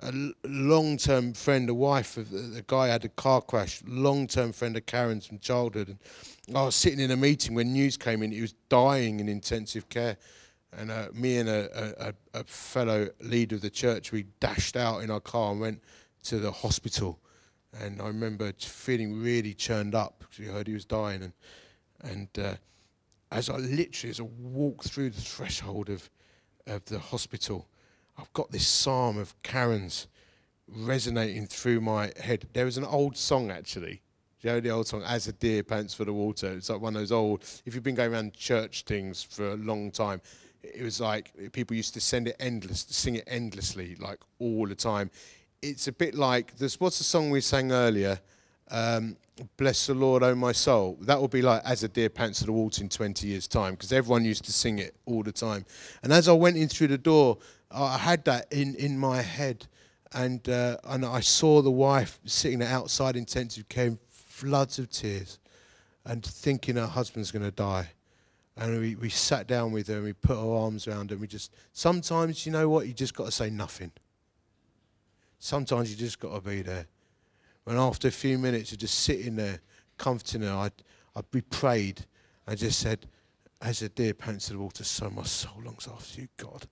a 0.00 0.12
long-term 0.44 1.32
friend, 1.32 1.68
a 1.68 1.74
wife 1.74 2.16
of 2.16 2.30
the 2.30 2.62
guy 2.66 2.88
had 2.88 3.04
a 3.04 3.08
car 3.08 3.40
crash. 3.40 3.82
Long-term 3.86 4.52
friend 4.52 4.76
of 4.76 4.86
Karen's 4.86 5.26
from 5.26 5.38
childhood. 5.40 5.88
And 6.46 6.56
I 6.56 6.62
was 6.62 6.76
sitting 6.76 7.00
in 7.00 7.10
a 7.10 7.16
meeting 7.16 7.54
when 7.54 7.72
news 7.72 7.96
came 7.96 8.22
in. 8.22 8.30
He 8.30 8.42
was 8.42 8.54
dying 8.68 9.18
in 9.18 9.28
intensive 9.28 9.88
care. 9.88 10.16
And 10.76 10.90
uh, 10.90 11.08
me 11.12 11.38
and 11.38 11.48
a, 11.48 12.08
a, 12.08 12.40
a 12.40 12.44
fellow 12.44 13.08
leader 13.20 13.56
of 13.56 13.62
the 13.62 13.70
church, 13.70 14.12
we 14.12 14.24
dashed 14.40 14.76
out 14.76 15.02
in 15.02 15.10
our 15.10 15.20
car 15.20 15.52
and 15.52 15.60
went 15.60 15.82
to 16.24 16.38
the 16.38 16.50
hospital 16.50 17.18
and 17.80 18.00
I 18.00 18.06
remember 18.06 18.52
feeling 18.58 19.20
really 19.20 19.54
churned 19.54 19.94
up 19.94 20.16
because 20.20 20.38
we 20.38 20.46
heard 20.46 20.66
he 20.66 20.74
was 20.74 20.84
dying. 20.84 21.22
And, 21.22 21.32
and 22.02 22.28
uh, 22.38 22.54
as 23.30 23.48
I 23.48 23.56
literally, 23.56 24.10
as 24.10 24.20
I 24.20 24.24
walked 24.24 24.88
through 24.88 25.10
the 25.10 25.20
threshold 25.20 25.88
of, 25.90 26.10
of 26.66 26.84
the 26.86 26.98
hospital, 26.98 27.68
I've 28.18 28.32
got 28.32 28.50
this 28.50 28.66
psalm 28.66 29.18
of 29.18 29.40
Karen's 29.42 30.06
resonating 30.68 31.46
through 31.46 31.80
my 31.80 32.12
head. 32.20 32.46
There 32.52 32.64
was 32.64 32.78
an 32.78 32.84
old 32.84 33.16
song 33.16 33.50
actually. 33.50 34.02
You 34.40 34.50
know 34.50 34.60
the 34.60 34.70
old 34.70 34.86
song, 34.86 35.02
As 35.06 35.26
a 35.26 35.32
Deer 35.32 35.62
Pants 35.62 35.94
for 35.94 36.04
the 36.04 36.12
Water? 36.12 36.52
It's 36.52 36.68
like 36.68 36.80
one 36.80 36.94
of 36.94 37.00
those 37.00 37.12
old, 37.12 37.44
if 37.64 37.74
you've 37.74 37.82
been 37.82 37.94
going 37.94 38.12
around 38.12 38.34
church 38.34 38.84
things 38.84 39.22
for 39.22 39.52
a 39.52 39.56
long 39.56 39.90
time, 39.90 40.20
it 40.62 40.82
was 40.82 41.00
like 41.00 41.32
people 41.52 41.74
used 41.74 41.94
to 41.94 42.00
send 42.00 42.28
it 42.28 42.36
endless, 42.38 42.84
sing 42.90 43.14
it 43.14 43.24
endlessly, 43.26 43.96
like 43.96 44.20
all 44.38 44.66
the 44.66 44.74
time 44.74 45.10
it's 45.64 45.88
a 45.88 45.92
bit 45.92 46.14
like 46.14 46.56
this. 46.56 46.78
What's 46.78 46.98
the 46.98 47.04
song 47.04 47.30
we 47.30 47.40
sang 47.40 47.72
earlier? 47.72 48.20
Um, 48.70 49.16
Bless 49.56 49.88
the 49.88 49.94
Lord, 49.94 50.22
oh 50.22 50.36
my 50.36 50.52
soul. 50.52 50.96
That 51.00 51.20
will 51.20 51.26
be 51.26 51.42
like 51.42 51.60
As 51.64 51.82
a 51.82 51.88
Deer 51.88 52.08
Pants 52.08 52.38
to 52.40 52.46
the 52.46 52.52
Water 52.52 52.82
in 52.82 52.88
20 52.88 53.26
years' 53.26 53.48
time 53.48 53.74
because 53.74 53.92
everyone 53.92 54.24
used 54.24 54.44
to 54.44 54.52
sing 54.52 54.78
it 54.78 54.94
all 55.06 55.24
the 55.24 55.32
time. 55.32 55.66
And 56.04 56.12
as 56.12 56.28
I 56.28 56.32
went 56.32 56.56
in 56.56 56.68
through 56.68 56.88
the 56.88 56.98
door, 56.98 57.38
I 57.72 57.98
had 57.98 58.24
that 58.26 58.52
in, 58.52 58.76
in 58.76 58.96
my 58.96 59.22
head. 59.22 59.66
And, 60.12 60.48
uh, 60.48 60.76
and 60.84 61.04
I 61.04 61.18
saw 61.18 61.62
the 61.62 61.70
wife 61.72 62.20
sitting 62.24 62.62
outside 62.62 63.16
intensive 63.16 63.68
care, 63.68 63.98
floods 64.08 64.78
of 64.78 64.88
tears, 64.90 65.40
and 66.04 66.24
thinking 66.24 66.76
her 66.76 66.86
husband's 66.86 67.32
going 67.32 67.44
to 67.44 67.50
die. 67.50 67.88
And 68.56 68.80
we, 68.80 68.94
we 68.94 69.08
sat 69.08 69.48
down 69.48 69.72
with 69.72 69.88
her 69.88 69.96
and 69.96 70.04
we 70.04 70.12
put 70.12 70.36
our 70.36 70.56
arms 70.62 70.86
around 70.86 71.10
her 71.10 71.14
and 71.14 71.20
we 71.20 71.26
just, 71.26 71.52
sometimes, 71.72 72.46
you 72.46 72.52
know 72.52 72.68
what, 72.68 72.86
you 72.86 72.92
just 72.92 73.14
got 73.14 73.24
to 73.24 73.32
say 73.32 73.50
nothing. 73.50 73.90
Sometimes 75.44 75.90
you 75.90 75.96
just 75.98 76.20
got 76.20 76.34
to 76.34 76.40
be 76.40 76.62
there. 76.62 76.86
And 77.66 77.76
after 77.76 78.08
a 78.08 78.10
few 78.10 78.38
minutes 78.38 78.72
of 78.72 78.78
just 78.78 79.00
sitting 79.00 79.36
there, 79.36 79.60
comforting 79.98 80.40
her, 80.40 80.50
I'd, 80.50 80.72
I'd 81.14 81.30
be 81.30 81.42
prayed. 81.42 82.06
I 82.46 82.54
just 82.54 82.78
said, 82.78 83.06
as 83.60 83.82
a 83.82 83.90
deer 83.90 84.14
pants 84.14 84.46
to 84.46 84.54
the 84.54 84.58
water, 84.58 84.84
so 84.84 85.10
my 85.10 85.24
soul 85.24 85.60
longs 85.62 85.86
after 85.86 86.22
you, 86.22 86.28
God. 86.38 86.66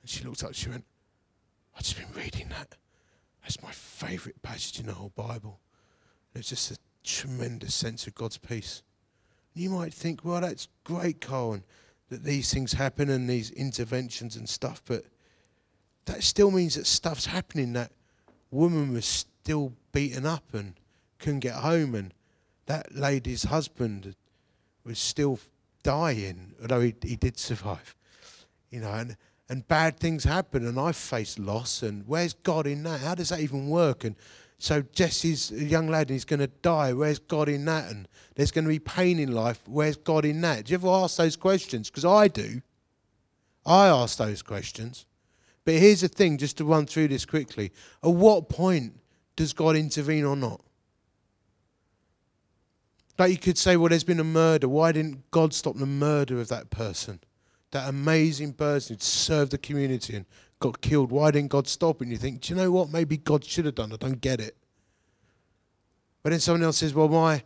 And 0.00 0.08
she 0.08 0.22
looked 0.22 0.44
up, 0.44 0.54
she 0.54 0.68
went, 0.68 0.84
I've 1.74 1.82
just 1.82 1.96
been 1.96 2.22
reading 2.22 2.50
that. 2.50 2.76
That's 3.42 3.60
my 3.64 3.72
favourite 3.72 4.40
passage 4.42 4.78
in 4.78 4.86
the 4.86 4.92
whole 4.92 5.12
Bible. 5.16 5.58
And 6.32 6.40
it's 6.40 6.50
just 6.50 6.70
a 6.70 6.76
tremendous 7.02 7.74
sense 7.74 8.06
of 8.06 8.14
God's 8.14 8.38
peace. 8.38 8.84
And 9.56 9.64
you 9.64 9.70
might 9.70 9.92
think, 9.92 10.24
well, 10.24 10.40
that's 10.40 10.68
great, 10.84 11.20
Colin, 11.20 11.64
that 12.10 12.22
these 12.22 12.54
things 12.54 12.74
happen 12.74 13.10
and 13.10 13.28
these 13.28 13.50
interventions 13.50 14.36
and 14.36 14.48
stuff, 14.48 14.82
but 14.86 15.02
that 16.08 16.22
still 16.22 16.50
means 16.50 16.74
that 16.74 16.86
stuff's 16.86 17.26
happening. 17.26 17.72
That 17.72 17.92
woman 18.50 18.92
was 18.92 19.04
still 19.04 19.72
beaten 19.92 20.26
up 20.26 20.44
and 20.52 20.74
couldn't 21.18 21.40
get 21.40 21.54
home, 21.54 21.94
and 21.94 22.12
that 22.66 22.94
lady's 22.94 23.44
husband 23.44 24.14
was 24.84 24.98
still 24.98 25.38
dying, 25.82 26.54
although 26.60 26.80
he, 26.80 26.94
he 27.02 27.16
did 27.16 27.38
survive. 27.38 27.94
You 28.70 28.80
know, 28.80 28.92
and, 28.92 29.16
and 29.48 29.66
bad 29.66 29.98
things 29.98 30.24
happen, 30.24 30.66
and 30.66 30.78
I've 30.78 30.96
faced 30.96 31.38
loss, 31.38 31.82
and 31.82 32.04
where's 32.06 32.34
God 32.34 32.66
in 32.66 32.82
that? 32.82 33.00
How 33.00 33.14
does 33.14 33.30
that 33.30 33.40
even 33.40 33.68
work? 33.68 34.04
And 34.04 34.16
so 34.58 34.82
Jesse's 34.92 35.52
a 35.52 35.64
young 35.64 35.88
lad 35.88 36.08
and 36.08 36.10
he's 36.10 36.24
going 36.24 36.40
to 36.40 36.48
die. 36.48 36.92
Where's 36.92 37.20
God 37.20 37.48
in 37.48 37.64
that? 37.66 37.90
And 37.90 38.08
there's 38.34 38.50
going 38.50 38.64
to 38.64 38.68
be 38.68 38.80
pain 38.80 39.20
in 39.20 39.30
life. 39.32 39.60
Where's 39.66 39.96
God 39.96 40.24
in 40.24 40.40
that? 40.40 40.64
Do 40.64 40.72
you 40.72 40.74
ever 40.74 40.88
ask 40.88 41.16
those 41.16 41.36
questions? 41.36 41.88
Because 41.88 42.04
I 42.04 42.26
do. 42.26 42.60
I 43.64 43.86
ask 43.86 44.18
those 44.18 44.42
questions. 44.42 45.06
But 45.64 45.74
here's 45.74 46.00
the 46.00 46.08
thing, 46.08 46.38
just 46.38 46.56
to 46.58 46.64
run 46.64 46.86
through 46.86 47.08
this 47.08 47.24
quickly. 47.26 47.72
At 48.02 48.10
what 48.10 48.48
point 48.48 48.94
does 49.36 49.52
God 49.52 49.76
intervene 49.76 50.24
or 50.24 50.36
not? 50.36 50.60
Like 53.18 53.32
you 53.32 53.38
could 53.38 53.58
say, 53.58 53.76
well, 53.76 53.88
there's 53.88 54.04
been 54.04 54.20
a 54.20 54.24
murder. 54.24 54.68
Why 54.68 54.92
didn't 54.92 55.30
God 55.30 55.52
stop 55.52 55.76
the 55.76 55.86
murder 55.86 56.40
of 56.40 56.48
that 56.48 56.70
person? 56.70 57.20
That 57.72 57.88
amazing 57.88 58.54
person 58.54 58.94
who'd 58.94 59.02
served 59.02 59.50
the 59.50 59.58
community 59.58 60.16
and 60.16 60.24
got 60.60 60.80
killed. 60.80 61.10
Why 61.10 61.32
didn't 61.32 61.50
God 61.50 61.66
stop? 61.66 62.00
And 62.00 62.10
you 62.10 62.16
think, 62.16 62.40
do 62.40 62.54
you 62.54 62.60
know 62.60 62.70
what? 62.70 62.90
Maybe 62.90 63.16
God 63.16 63.44
should 63.44 63.66
have 63.66 63.74
done. 63.74 63.92
I 63.92 63.96
don't 63.96 64.20
get 64.20 64.40
it. 64.40 64.56
But 66.22 66.30
then 66.30 66.40
someone 66.40 66.62
else 66.62 66.78
says, 66.78 66.94
well, 66.94 67.08
my, 67.08 67.42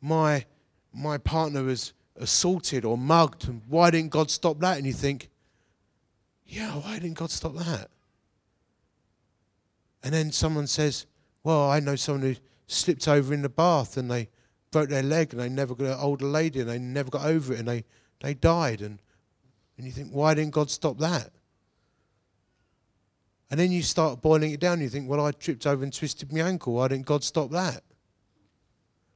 my, 0.00 0.44
my 0.92 1.18
partner 1.18 1.62
was 1.62 1.92
assaulted 2.16 2.84
or 2.84 2.96
mugged. 2.98 3.48
And 3.48 3.62
why 3.68 3.90
didn't 3.90 4.10
God 4.10 4.30
stop 4.30 4.60
that? 4.60 4.76
And 4.76 4.86
you 4.86 4.92
think, 4.92 5.30
yeah, 6.46 6.72
why 6.72 6.98
didn't 6.98 7.18
God 7.18 7.30
stop 7.30 7.54
that? 7.56 7.88
And 10.02 10.12
then 10.12 10.32
someone 10.32 10.66
says, 10.66 11.06
well, 11.42 11.70
I 11.70 11.80
know 11.80 11.96
someone 11.96 12.22
who 12.22 12.36
slipped 12.66 13.08
over 13.08 13.32
in 13.32 13.42
the 13.42 13.48
bath 13.48 13.96
and 13.96 14.10
they 14.10 14.28
broke 14.70 14.88
their 14.88 15.02
leg 15.02 15.32
and 15.32 15.40
they 15.40 15.48
never 15.48 15.74
got 15.74 15.86
an 15.86 15.98
older 15.98 16.26
lady 16.26 16.60
and 16.60 16.68
they 16.68 16.78
never 16.78 17.10
got 17.10 17.26
over 17.26 17.54
it 17.54 17.60
and 17.60 17.68
they, 17.68 17.84
they 18.20 18.34
died. 18.34 18.80
And, 18.80 19.00
and 19.76 19.86
you 19.86 19.92
think, 19.92 20.10
why 20.10 20.34
didn't 20.34 20.52
God 20.52 20.70
stop 20.70 20.98
that? 20.98 21.30
And 23.50 23.60
then 23.60 23.72
you 23.72 23.82
start 23.82 24.20
boiling 24.20 24.52
it 24.52 24.60
down. 24.60 24.80
You 24.80 24.88
think, 24.88 25.08
well, 25.08 25.24
I 25.24 25.30
tripped 25.30 25.66
over 25.66 25.82
and 25.84 25.92
twisted 25.92 26.32
my 26.32 26.40
ankle. 26.40 26.74
Why 26.74 26.88
didn't 26.88 27.06
God 27.06 27.22
stop 27.22 27.50
that? 27.50 27.82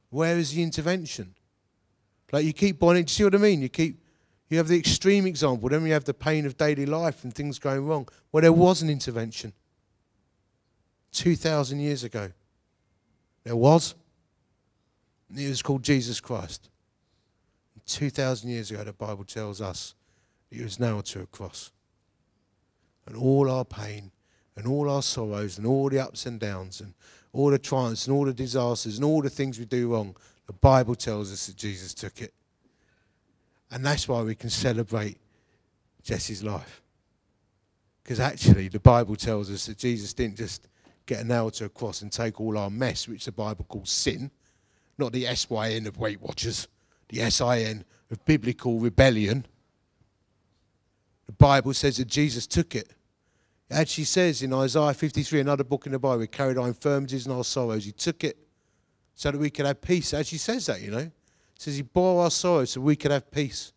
Where 0.09 0.37
is 0.37 0.53
the 0.53 0.63
intervention? 0.63 1.35
Like 2.31 2.45
you 2.45 2.53
keep 2.53 2.79
boiling. 2.79 3.03
Do 3.03 3.11
you 3.11 3.15
see 3.15 3.23
what 3.23 3.35
I 3.35 3.39
mean? 3.39 3.61
You 3.61 3.69
keep. 3.69 4.01
You 4.49 4.57
have 4.57 4.67
the 4.67 4.77
extreme 4.77 5.27
example. 5.27 5.69
Then 5.69 5.85
you 5.85 5.93
have 5.93 6.05
the 6.05 6.13
pain 6.13 6.45
of 6.45 6.57
daily 6.57 6.85
life 6.85 7.23
and 7.23 7.33
things 7.33 7.59
going 7.59 7.85
wrong. 7.85 8.07
Well, 8.31 8.41
there 8.41 8.51
was 8.51 8.81
an 8.81 8.89
intervention. 8.89 9.53
Two 11.11 11.35
thousand 11.35 11.79
years 11.79 12.03
ago. 12.03 12.31
There 13.43 13.55
was. 13.55 13.95
It 15.35 15.47
was 15.47 15.61
called 15.61 15.83
Jesus 15.83 16.19
Christ. 16.19 16.69
Two 17.85 18.09
thousand 18.09 18.49
years 18.49 18.71
ago, 18.71 18.83
the 18.83 18.93
Bible 18.93 19.23
tells 19.23 19.61
us 19.61 19.95
he 20.49 20.63
was 20.63 20.79
nailed 20.79 21.05
to 21.05 21.21
a 21.21 21.25
cross. 21.27 21.71
And 23.05 23.15
all 23.15 23.49
our 23.49 23.65
pain 23.65 24.11
and 24.55 24.67
all 24.67 24.89
our 24.89 25.01
sorrows 25.01 25.57
and 25.57 25.65
all 25.65 25.89
the 25.89 25.99
ups 25.99 26.25
and 26.25 26.39
downs 26.39 26.81
and 26.81 26.93
all 27.33 27.49
the 27.49 27.59
triumphs 27.59 28.07
and 28.07 28.15
all 28.15 28.25
the 28.25 28.33
disasters 28.33 28.97
and 28.97 29.05
all 29.05 29.21
the 29.21 29.29
things 29.29 29.57
we 29.57 29.65
do 29.65 29.93
wrong, 29.93 30.15
the 30.47 30.53
Bible 30.53 30.95
tells 30.95 31.31
us 31.31 31.47
that 31.47 31.55
Jesus 31.55 31.93
took 31.93 32.21
it. 32.21 32.33
And 33.71 33.85
that's 33.85 34.07
why 34.07 34.21
we 34.21 34.35
can 34.35 34.49
celebrate 34.49 35.17
Jesse's 36.03 36.43
life. 36.43 36.81
Because 38.03 38.19
actually, 38.19 38.67
the 38.67 38.79
Bible 38.79 39.15
tells 39.15 39.51
us 39.51 39.67
that 39.67 39.77
Jesus 39.77 40.13
didn't 40.13 40.37
just 40.37 40.67
get 41.05 41.21
a 41.21 41.23
nail 41.23 41.51
to 41.51 41.65
a 41.65 41.69
cross 41.69 42.01
and 42.01 42.11
take 42.11 42.39
all 42.41 42.57
our 42.57 42.69
mess, 42.69 43.07
which 43.07 43.25
the 43.25 43.31
Bible 43.31 43.65
calls 43.65 43.91
sin, 43.91 44.31
not 44.97 45.11
the 45.11 45.27
S 45.27 45.49
Y 45.49 45.71
N 45.71 45.85
of 45.87 45.97
Weight 45.97 46.19
Watchers, 46.21 46.67
the 47.09 47.21
S 47.21 47.41
I 47.41 47.59
N 47.59 47.85
of 48.09 48.23
biblical 48.25 48.79
rebellion. 48.79 49.45
The 51.27 51.33
Bible 51.33 51.73
says 51.73 51.97
that 51.97 52.07
Jesus 52.07 52.47
took 52.47 52.75
it 52.75 52.93
actually 53.71 54.05
says 54.05 54.41
in 54.41 54.53
Isaiah 54.53 54.93
53, 54.93 55.41
another 55.41 55.63
book 55.63 55.85
in 55.85 55.91
the 55.91 55.99
Bible, 55.99 56.21
he 56.21 56.27
carried 56.27 56.57
our 56.57 56.67
infirmities 56.67 57.25
and 57.25 57.35
our 57.35 57.43
sorrows. 57.43 57.85
He 57.85 57.91
took 57.91 58.23
it 58.23 58.37
so 59.15 59.31
that 59.31 59.37
we 59.37 59.49
could 59.49 59.65
have 59.65 59.81
peace. 59.81 60.13
It 60.13 60.17
actually 60.17 60.39
says 60.39 60.65
that, 60.67 60.81
you 60.81 60.91
know. 60.91 61.11
Says 61.59 61.75
he 61.75 61.81
bore 61.81 62.23
our 62.23 62.31
sorrows 62.31 62.71
so 62.71 62.79
we 62.79 62.95
could 62.95 63.11
have 63.11 63.29
peace. 63.31 63.73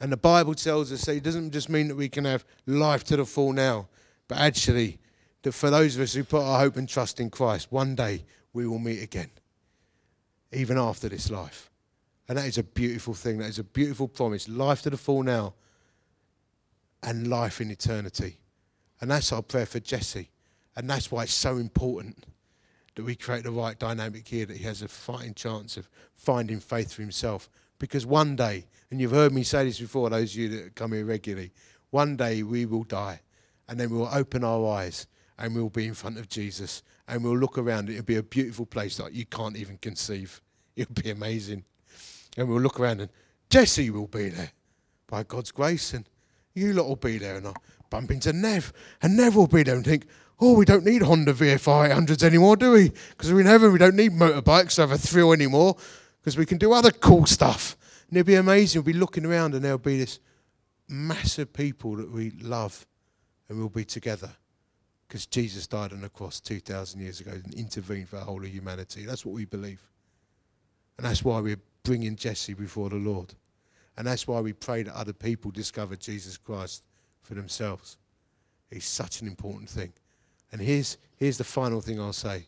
And 0.00 0.12
the 0.12 0.16
Bible 0.16 0.54
tells 0.54 0.92
us 0.92 1.04
that 1.06 1.16
it 1.16 1.24
doesn't 1.24 1.50
just 1.50 1.68
mean 1.68 1.88
that 1.88 1.96
we 1.96 2.08
can 2.08 2.24
have 2.24 2.44
life 2.66 3.02
to 3.04 3.16
the 3.16 3.24
full 3.24 3.52
now, 3.52 3.88
but 4.28 4.38
actually 4.38 5.00
that 5.42 5.52
for 5.52 5.70
those 5.70 5.96
of 5.96 6.02
us 6.02 6.14
who 6.14 6.22
put 6.22 6.40
our 6.40 6.60
hope 6.60 6.76
and 6.76 6.88
trust 6.88 7.18
in 7.18 7.30
Christ, 7.30 7.72
one 7.72 7.96
day 7.96 8.24
we 8.52 8.64
will 8.64 8.78
meet 8.78 9.02
again, 9.02 9.30
even 10.52 10.78
after 10.78 11.08
this 11.08 11.32
life. 11.32 11.68
And 12.28 12.38
that 12.38 12.46
is 12.46 12.58
a 12.58 12.62
beautiful 12.62 13.12
thing. 13.12 13.38
That 13.38 13.48
is 13.48 13.58
a 13.58 13.64
beautiful 13.64 14.06
promise. 14.06 14.48
Life 14.48 14.82
to 14.82 14.90
the 14.90 14.96
full 14.96 15.24
now 15.24 15.54
and 17.02 17.26
life 17.26 17.60
in 17.60 17.72
eternity. 17.72 18.38
And 19.00 19.10
that's 19.10 19.32
our 19.32 19.42
prayer 19.42 19.66
for 19.66 19.80
Jesse. 19.80 20.30
And 20.76 20.88
that's 20.88 21.10
why 21.10 21.24
it's 21.24 21.34
so 21.34 21.56
important 21.56 22.24
that 22.98 23.04
we 23.04 23.14
create 23.14 23.44
the 23.44 23.50
right 23.52 23.78
dynamic 23.78 24.26
here, 24.26 24.44
that 24.44 24.56
he 24.56 24.64
has 24.64 24.82
a 24.82 24.88
fighting 24.88 25.32
chance 25.32 25.76
of 25.76 25.88
finding 26.14 26.58
faith 26.58 26.92
for 26.92 27.00
himself. 27.00 27.48
Because 27.78 28.04
one 28.04 28.34
day, 28.34 28.66
and 28.90 29.00
you've 29.00 29.12
heard 29.12 29.32
me 29.32 29.44
say 29.44 29.62
this 29.62 29.78
before, 29.78 30.10
those 30.10 30.32
of 30.32 30.36
you 30.36 30.48
that 30.48 30.74
come 30.74 30.90
here 30.90 31.04
regularly, 31.04 31.52
one 31.90 32.16
day 32.16 32.42
we 32.42 32.66
will 32.66 32.82
die. 32.82 33.20
And 33.68 33.78
then 33.78 33.90
we'll 33.90 34.12
open 34.12 34.42
our 34.42 34.66
eyes 34.66 35.06
and 35.38 35.54
we'll 35.54 35.68
be 35.68 35.86
in 35.86 35.94
front 35.94 36.18
of 36.18 36.28
Jesus 36.28 36.82
and 37.06 37.22
we'll 37.22 37.38
look 37.38 37.56
around. 37.56 37.88
It'll 37.88 38.02
be 38.02 38.16
a 38.16 38.22
beautiful 38.24 38.66
place 38.66 38.96
that 38.96 39.12
you 39.12 39.26
can't 39.26 39.56
even 39.56 39.78
conceive. 39.78 40.40
It'll 40.74 41.00
be 41.00 41.10
amazing. 41.10 41.62
And 42.36 42.48
we'll 42.48 42.60
look 42.60 42.80
around 42.80 43.00
and 43.00 43.10
Jesse 43.48 43.90
will 43.90 44.08
be 44.08 44.30
there 44.30 44.50
by 45.06 45.22
God's 45.22 45.52
grace 45.52 45.94
and 45.94 46.04
you 46.52 46.72
lot 46.72 46.88
will 46.88 46.96
be 46.96 47.18
there. 47.18 47.36
And 47.36 47.46
I'll 47.46 47.62
bump 47.90 48.10
into 48.10 48.32
Nev, 48.32 48.72
and 49.00 49.16
Nev 49.16 49.36
will 49.36 49.46
be 49.46 49.62
there 49.62 49.76
and 49.76 49.84
think, 49.84 50.06
oh, 50.40 50.54
we 50.54 50.64
don't 50.64 50.84
need 50.84 51.02
Honda 51.02 51.32
VFR 51.32 51.90
800s 51.90 52.22
anymore, 52.22 52.56
do 52.56 52.72
we? 52.72 52.90
Because 53.10 53.32
we're 53.32 53.40
in 53.40 53.46
heaven, 53.46 53.72
we 53.72 53.78
don't 53.78 53.96
need 53.96 54.12
motorbikes 54.12 54.76
to 54.76 54.82
have 54.82 54.92
a 54.92 54.98
thrill 54.98 55.32
anymore, 55.32 55.76
because 56.20 56.36
we 56.36 56.46
can 56.46 56.58
do 56.58 56.72
other 56.72 56.90
cool 56.90 57.26
stuff. 57.26 57.76
And 58.08 58.16
it'll 58.16 58.26
be 58.26 58.36
amazing. 58.36 58.82
We'll 58.82 58.92
be 58.92 58.98
looking 58.98 59.26
around, 59.26 59.54
and 59.54 59.64
there'll 59.64 59.78
be 59.78 59.98
this 59.98 60.20
massive 60.88 61.52
people 61.52 61.96
that 61.96 62.10
we 62.10 62.30
love, 62.30 62.86
and 63.48 63.58
we'll 63.58 63.68
be 63.68 63.84
together. 63.84 64.30
Because 65.06 65.26
Jesus 65.26 65.66
died 65.66 65.92
on 65.92 66.02
the 66.02 66.08
cross 66.10 66.38
2,000 66.38 67.00
years 67.00 67.20
ago 67.20 67.32
and 67.32 67.54
intervened 67.54 68.10
for 68.10 68.16
the 68.16 68.24
whole 68.24 68.42
of 68.42 68.48
humanity. 68.48 69.06
That's 69.06 69.24
what 69.24 69.34
we 69.34 69.46
believe. 69.46 69.80
And 70.98 71.06
that's 71.06 71.24
why 71.24 71.40
we're 71.40 71.60
bringing 71.82 72.14
Jesse 72.14 72.52
before 72.52 72.90
the 72.90 72.96
Lord. 72.96 73.34
And 73.96 74.06
that's 74.06 74.28
why 74.28 74.40
we 74.40 74.52
pray 74.52 74.82
that 74.82 74.94
other 74.94 75.14
people 75.14 75.50
discover 75.50 75.96
Jesus 75.96 76.36
Christ 76.36 76.84
for 77.22 77.34
themselves. 77.34 77.96
It's 78.70 78.86
such 78.86 79.22
an 79.22 79.28
important 79.28 79.70
thing. 79.70 79.92
And 80.52 80.60
here's, 80.60 80.96
here's 81.16 81.38
the 81.38 81.44
final 81.44 81.80
thing 81.80 82.00
I'll 82.00 82.12
say. 82.12 82.46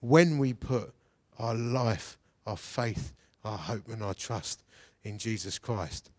When 0.00 0.38
we 0.38 0.52
put 0.52 0.92
our 1.38 1.54
life, 1.54 2.18
our 2.46 2.56
faith, 2.56 3.12
our 3.44 3.58
hope, 3.58 3.88
and 3.88 4.02
our 4.02 4.14
trust 4.14 4.62
in 5.04 5.18
Jesus 5.18 5.58
Christ, 5.58 6.10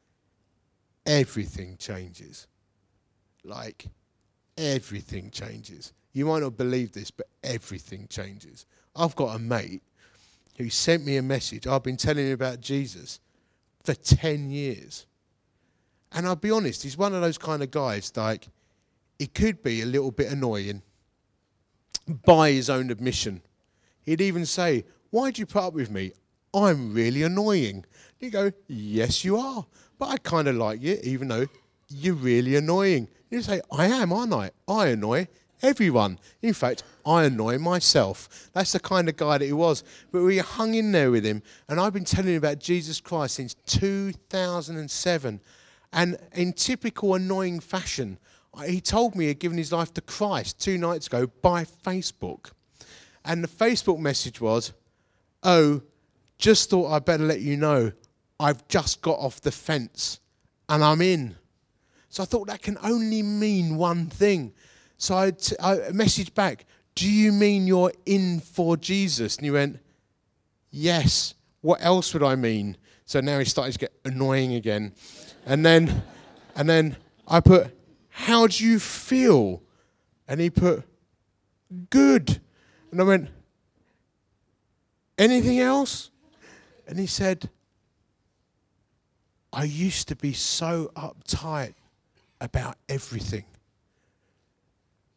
everything 1.06 1.78
changes. 1.78 2.48
Like, 3.44 3.88
everything 4.58 5.32
changes. 5.32 5.94
You 6.14 6.26
might 6.26 6.42
not 6.42 6.58
believe 6.58 6.92
this, 6.92 7.10
but 7.12 7.28
everything 7.44 8.08
changes. 8.10 8.66
I've 8.96 9.16
got 9.16 9.36
a 9.36 9.40
mate 9.40 9.82
who 10.58 10.70
sent 10.70 11.06
me 11.06 11.18
a 11.18 11.22
message. 11.22 11.66
I've 11.66 11.84
been 11.84 11.98
telling 11.98 12.28
him 12.28 12.34
about 12.34 12.60
Jesus 12.60 13.20
for 13.84 13.94
10 13.94 14.52
years. 14.52 15.06
And 16.12 16.28
I'll 16.28 16.36
be 16.36 16.52
honest, 16.52 16.84
he's 16.84 16.98
one 16.98 17.16
of 17.16 17.22
those 17.22 17.38
kind 17.38 17.64
of 17.64 17.72
guys, 17.72 18.12
like, 18.16 18.50
he 19.18 19.28
could 19.28 19.64
be 19.64 19.82
a 19.82 19.86
little 19.86 20.12
bit 20.12 20.32
annoying 20.32 20.82
by 22.26 22.52
his 22.52 22.70
own 22.70 22.90
admission. 22.90 23.42
He'd 24.04 24.22
even 24.22 24.46
say, 24.46 24.86
Why'd 25.10 25.38
you 25.38 25.46
put 25.46 25.64
up 25.64 25.74
with 25.74 25.92
me? 25.92 26.12
I'm 26.54 26.94
really 26.94 27.24
annoying. 27.24 27.86
You 28.20 28.30
go, 28.30 28.52
Yes, 28.68 29.24
you 29.24 29.38
are. 29.38 29.66
But 29.98 30.10
I 30.10 30.18
kind 30.18 30.48
of 30.48 30.56
like 30.56 30.82
you, 30.82 31.00
even 31.04 31.28
though 31.28 31.48
you're 31.90 32.16
really 32.16 32.56
annoying. 32.56 33.08
You 33.30 33.42
say, 33.42 33.62
I 33.72 33.86
am, 33.86 34.12
aren't 34.12 34.34
I? 34.34 34.52
I 34.68 34.88
annoy 34.88 35.28
everyone. 35.62 36.20
In 36.42 36.54
fact, 36.54 36.84
I 37.06 37.26
annoy 37.26 37.58
myself. 37.58 38.50
That's 38.54 38.72
the 38.72 38.80
kind 38.80 39.10
of 39.10 39.16
guy 39.16 39.38
that 39.38 39.46
he 39.46 39.54
was. 39.54 39.84
But 40.12 40.24
we 40.24 40.40
hung 40.40 40.76
in 40.76 40.92
there 40.92 41.12
with 41.12 41.24
him, 41.24 41.42
and 41.68 41.80
I've 41.80 41.94
been 41.94 42.06
telling 42.06 42.32
him 42.32 42.38
about 42.38 42.60
Jesus 42.60 43.00
Christ 43.00 43.36
since 43.36 43.54
2007. 43.66 45.42
And 45.94 46.18
in 46.34 46.54
typical 46.54 47.16
annoying 47.16 47.60
fashion, 47.60 48.18
he 48.66 48.82
told 48.82 49.16
me 49.16 49.28
he'd 49.28 49.40
given 49.40 49.58
his 49.58 49.72
life 49.72 49.94
to 49.94 50.02
Christ 50.02 50.60
two 50.60 50.78
nights 50.78 51.08
ago 51.08 51.28
by 51.42 51.64
Facebook. 51.64 52.52
And 53.24 53.44
the 53.44 53.48
Facebook 53.48 54.00
message 54.00 54.42
was, 54.42 54.74
Oh, 55.44 55.82
just 56.38 56.70
thought 56.70 56.92
I'd 56.92 57.06
better 57.06 57.24
let 57.24 57.42
you 57.42 57.58
know 57.58 57.92
I've 58.40 58.68
just 58.68 59.02
got 59.02 59.20
off 59.20 59.42
the 59.42 59.52
fence 59.52 60.20
and 60.68 60.84
I'm 60.84 61.02
in. 61.02 61.36
So 62.10 62.24
I 62.24 62.26
thought 62.26 62.48
that 62.48 62.62
can 62.62 62.78
only 62.84 63.22
mean 63.22 63.78
one 63.78 64.08
thing. 64.08 64.54
So 64.98 65.16
I, 65.16 65.32
t- 65.32 65.56
I 65.62 65.76
messaged 65.92 66.34
back, 66.34 66.66
Do 66.96 67.10
you 67.10 67.32
mean 67.32 67.68
you're 67.68 67.94
in 68.06 68.40
for 68.40 68.76
Jesus? 68.78 69.38
And 69.38 69.46
he 69.46 69.52
went, 69.52 69.80
Yes. 70.72 71.36
What 71.62 71.80
else 71.84 72.14
would 72.14 72.24
I 72.24 72.36
mean? 72.36 72.76
So 73.06 73.20
now 73.22 73.38
he 73.38 73.46
started 73.46 73.74
to 73.74 73.80
get 73.80 73.94
annoying 74.04 74.56
again. 74.56 74.94
And 75.46 75.64
then, 75.64 76.04
and 76.56 76.68
then 76.68 76.98
I 77.28 77.40
put, 77.40 77.72
How 78.22 78.46
do 78.46 78.64
you 78.64 78.78
feel? 78.80 79.64
And 80.28 80.40
he 80.40 80.52
put, 80.52 80.84
Good. 81.90 82.40
And 82.92 83.02
I 83.02 83.04
went, 83.04 83.30
Anything 85.18 85.60
else? 85.60 86.12
And 86.88 87.00
he 87.00 87.08
said, 87.08 87.50
I 89.52 89.64
used 89.64 90.08
to 90.10 90.16
be 90.16 90.34
so 90.34 90.92
uptight 90.96 91.74
about 92.40 92.78
everything. 92.88 93.46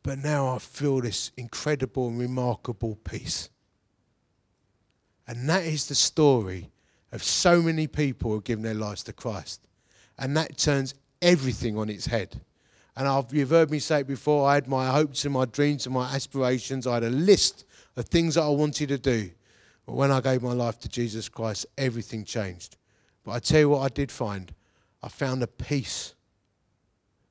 But 0.03 0.19
now 0.21 0.55
I 0.55 0.59
feel 0.59 1.03
this 1.03 1.31
incredible 1.37 2.09
and 2.09 2.19
remarkable 2.19 2.97
peace. 3.05 3.51
And 5.29 5.47
that 5.51 5.65
is 5.65 5.89
the 5.89 5.95
story 5.95 6.71
of 7.13 7.23
so 7.23 7.61
many 7.61 7.87
people 7.87 8.31
who 8.31 8.37
have 8.37 8.45
given 8.45 8.65
their 8.65 8.73
lives 8.73 9.03
to 9.05 9.13
Christ. 9.13 9.61
And 10.19 10.35
that 10.39 10.57
turns 10.57 10.95
everything 11.21 11.77
on 11.77 11.91
its 11.91 12.07
head. 12.07 12.41
And 12.97 13.09
I've, 13.09 13.33
you've 13.33 13.51
heard 13.51 13.71
me 13.71 13.81
say 13.81 14.01
it 14.01 14.07
before 14.07 14.49
I 14.49 14.55
had 14.55 14.69
my 14.69 14.87
hopes 14.91 15.25
and 15.25 15.35
my 15.35 15.47
dreams 15.47 15.87
and 15.87 15.95
my 15.95 16.15
aspirations. 16.15 16.87
I 16.87 16.95
had 16.95 17.05
a 17.05 17.11
list 17.11 17.65
of 17.97 18.07
things 18.07 18.37
that 18.37 18.43
I 18.43 18.49
wanted 18.49 18.89
to 18.91 18.99
do. 18.99 19.31
But 19.87 19.95
when 19.95 20.11
I 20.11 20.21
gave 20.21 20.43
my 20.43 20.53
life 20.53 20.79
to 20.81 20.89
Jesus 20.89 21.29
Christ, 21.29 21.67
everything 21.77 22.25
changed. 22.25 22.77
But 23.25 23.33
I 23.33 23.39
tell 23.41 23.61
you 23.61 23.69
what, 23.71 23.81
I 23.81 23.89
did 23.89 24.13
find 24.13 24.53
I 25.03 25.09
found 25.09 25.43
a 25.43 25.47
peace 25.47 26.15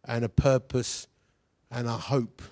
and 0.05 0.23
a 0.23 0.29
purpose 0.29 1.07
and 1.71 1.87
a 1.87 1.97
hope 1.97 2.43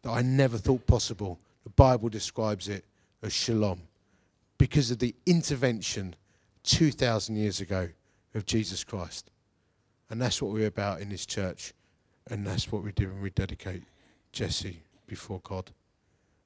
that 0.00 0.10
I 0.10 0.22
never 0.22 0.56
thought 0.56 0.86
possible. 0.86 1.38
The 1.64 1.70
Bible 1.70 2.08
describes 2.08 2.68
it 2.68 2.82
as 3.22 3.34
shalom 3.34 3.82
because 4.56 4.90
of 4.90 4.98
the 4.98 5.14
intervention 5.26 6.14
2,000 6.62 7.36
years 7.36 7.60
ago 7.60 7.90
of 8.34 8.46
Jesus 8.46 8.82
Christ. 8.82 9.30
And 10.08 10.22
that's 10.22 10.40
what 10.40 10.52
we're 10.52 10.68
about 10.68 11.02
in 11.02 11.10
this 11.10 11.26
church. 11.26 11.74
And 12.28 12.46
that's 12.46 12.70
what 12.72 12.82
we 12.82 12.92
do 12.92 13.08
when 13.08 13.22
we 13.22 13.30
dedicate 13.30 13.82
Jesse 14.32 14.82
before 15.06 15.40
God. 15.44 15.70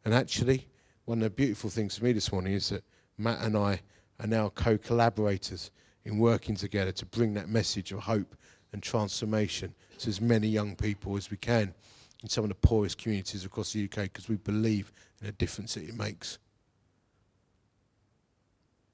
And 0.04 0.14
actually, 0.14 0.66
one 1.04 1.18
of 1.18 1.24
the 1.24 1.30
beautiful 1.30 1.70
things 1.70 1.98
for 1.98 2.04
me 2.04 2.12
this 2.12 2.32
morning 2.32 2.52
is 2.52 2.68
that 2.68 2.84
Matt 3.18 3.42
and 3.42 3.56
I 3.56 3.80
are 4.18 4.26
now 4.26 4.50
co 4.50 4.76
collaborators 4.78 5.70
in 6.04 6.18
working 6.18 6.54
together 6.54 6.92
to 6.92 7.06
bring 7.06 7.34
that 7.34 7.48
message 7.48 7.92
of 7.92 8.00
hope 8.00 8.34
and 8.72 8.82
transformation 8.82 9.74
to 9.98 10.08
as 10.08 10.20
many 10.20 10.48
young 10.48 10.76
people 10.76 11.16
as 11.16 11.30
we 11.30 11.36
can 11.36 11.74
in 12.22 12.28
some 12.28 12.44
of 12.44 12.50
the 12.50 12.54
poorest 12.54 12.98
communities 12.98 13.44
across 13.44 13.72
the 13.72 13.84
UK 13.84 14.04
because 14.04 14.28
we 14.28 14.36
believe 14.36 14.92
in 15.20 15.26
the 15.26 15.32
difference 15.32 15.74
that 15.74 15.84
it 15.84 15.96
makes. 15.96 16.38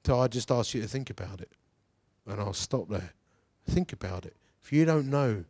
So 0.04 0.20
I 0.20 0.28
just 0.28 0.50
ask 0.50 0.72
you 0.74 0.82
to 0.82 0.88
think 0.88 1.10
about 1.10 1.40
it. 1.40 1.50
And 2.26 2.40
I'll 2.40 2.52
stop 2.52 2.88
there. 2.88 3.12
Think 3.68 3.92
about 3.92 4.24
it. 4.24 4.36
If 4.62 4.72
you 4.72 4.84
don't 4.84 5.08
know 5.08 5.44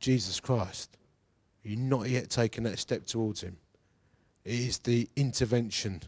Jesus 0.00 0.40
Christ, 0.40 0.96
you're 1.62 1.78
not 1.78 2.08
yet 2.08 2.30
taken 2.30 2.64
that 2.64 2.78
step 2.78 3.06
towards 3.06 3.42
Him. 3.42 3.56
It 4.44 4.54
is 4.54 4.78
the 4.78 5.08
intervention 5.16 6.02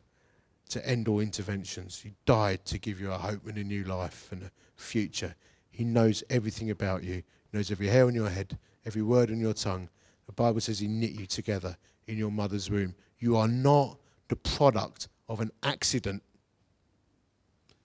to 0.70 0.87
end 0.88 1.07
all 1.07 1.20
interventions. 1.20 2.00
He 2.00 2.12
died 2.24 2.64
to 2.64 2.78
give 2.78 3.00
you 3.00 3.12
a 3.12 3.18
hope 3.18 3.46
and 3.46 3.59
a 3.59 3.64
new 3.64 3.85
life 3.85 4.28
and 4.33 4.42
a 4.42 4.50
future. 4.74 5.35
He 5.70 5.85
knows 5.85 6.24
everything 6.31 6.70
about 6.70 7.05
you. 7.05 7.16
He 7.16 7.24
knows 7.52 7.70
every 7.70 7.88
hair 7.88 8.07
on 8.07 8.14
your 8.14 8.31
head, 8.31 8.59
every 8.87 9.02
word 9.02 9.31
on 9.31 9.38
your 9.38 9.55
tongue. 9.55 9.88
The 10.26 10.33
Bible 10.33 10.61
says 10.61 10.78
He 10.78 10.88
knit 10.88 11.12
you 11.12 11.26
together 11.26 11.76
in 12.07 12.16
your 12.16 12.33
mother's 12.33 12.70
womb. 12.70 12.94
You 13.18 13.37
are 13.37 13.48
not 13.48 13.98
the 14.28 14.37
product 14.37 15.09
of 15.28 15.40
an 15.40 15.50
accident 15.62 16.22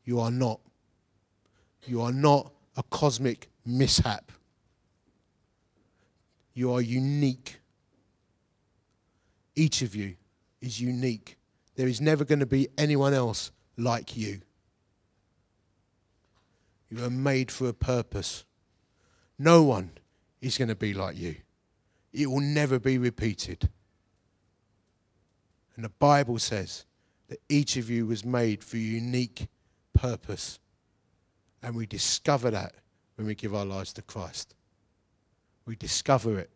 you 0.07 0.21
are 0.21 0.31
not. 0.31 0.61
You 1.85 2.01
are 2.01 2.13
not 2.13 2.53
a 2.77 2.83
cosmic 2.83 3.49
mishap. 3.65 4.31
You 6.57 6.73
are 6.73 6.81
unique. 6.81 7.59
Each 9.55 9.83
of 9.83 9.95
you 9.95 10.15
is 10.59 10.81
unique. 10.81 11.37
There 11.75 11.87
is 11.87 12.01
never 12.01 12.25
going 12.25 12.39
to 12.39 12.47
be 12.47 12.67
anyone 12.79 13.13
else 13.13 13.51
like 13.77 14.17
you. 14.17 14.41
You 16.89 17.05
are 17.05 17.11
made 17.11 17.51
for 17.51 17.69
a 17.69 17.73
purpose. 17.73 18.43
No 19.37 19.61
one 19.61 19.91
is 20.41 20.57
going 20.57 20.69
to 20.69 20.75
be 20.75 20.95
like 20.95 21.15
you. 21.15 21.35
It 22.11 22.25
will 22.25 22.39
never 22.39 22.79
be 22.79 22.97
repeated. 22.97 23.69
And 25.75 25.85
the 25.85 25.89
Bible 25.89 26.39
says 26.39 26.85
that 27.27 27.37
each 27.49 27.77
of 27.77 27.87
you 27.87 28.07
was 28.07 28.25
made 28.25 28.63
for 28.63 28.77
a 28.77 28.79
unique 28.79 29.47
purpose. 29.93 30.57
And 31.61 31.75
we 31.75 31.85
discover 31.85 32.49
that 32.49 32.73
when 33.13 33.27
we 33.27 33.35
give 33.35 33.53
our 33.53 33.63
lives 33.63 33.93
to 33.93 34.01
Christ. 34.01 34.55
We 35.67 35.75
discover 35.75 36.39
it. 36.39 36.49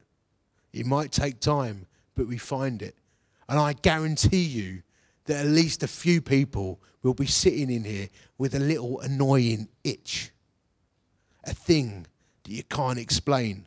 It 0.73 0.85
might 0.85 1.11
take 1.11 1.41
time, 1.41 1.85
but 2.15 2.27
we 2.27 2.37
find 2.37 2.81
it. 2.81 2.95
And 3.49 3.59
I 3.59 3.73
guarantee 3.73 4.43
you 4.43 4.83
that 5.25 5.45
at 5.45 5.51
least 5.51 5.83
a 5.83 5.87
few 5.87 6.21
people 6.21 6.79
will 7.03 7.13
be 7.13 7.25
sitting 7.25 7.69
in 7.69 7.83
here 7.83 8.07
with 8.37 8.55
a 8.55 8.59
little 8.59 9.01
annoying 9.01 9.67
itch, 9.83 10.31
a 11.43 11.53
thing 11.53 12.07
that 12.43 12.51
you 12.51 12.63
can't 12.63 12.97
explain. 12.97 13.65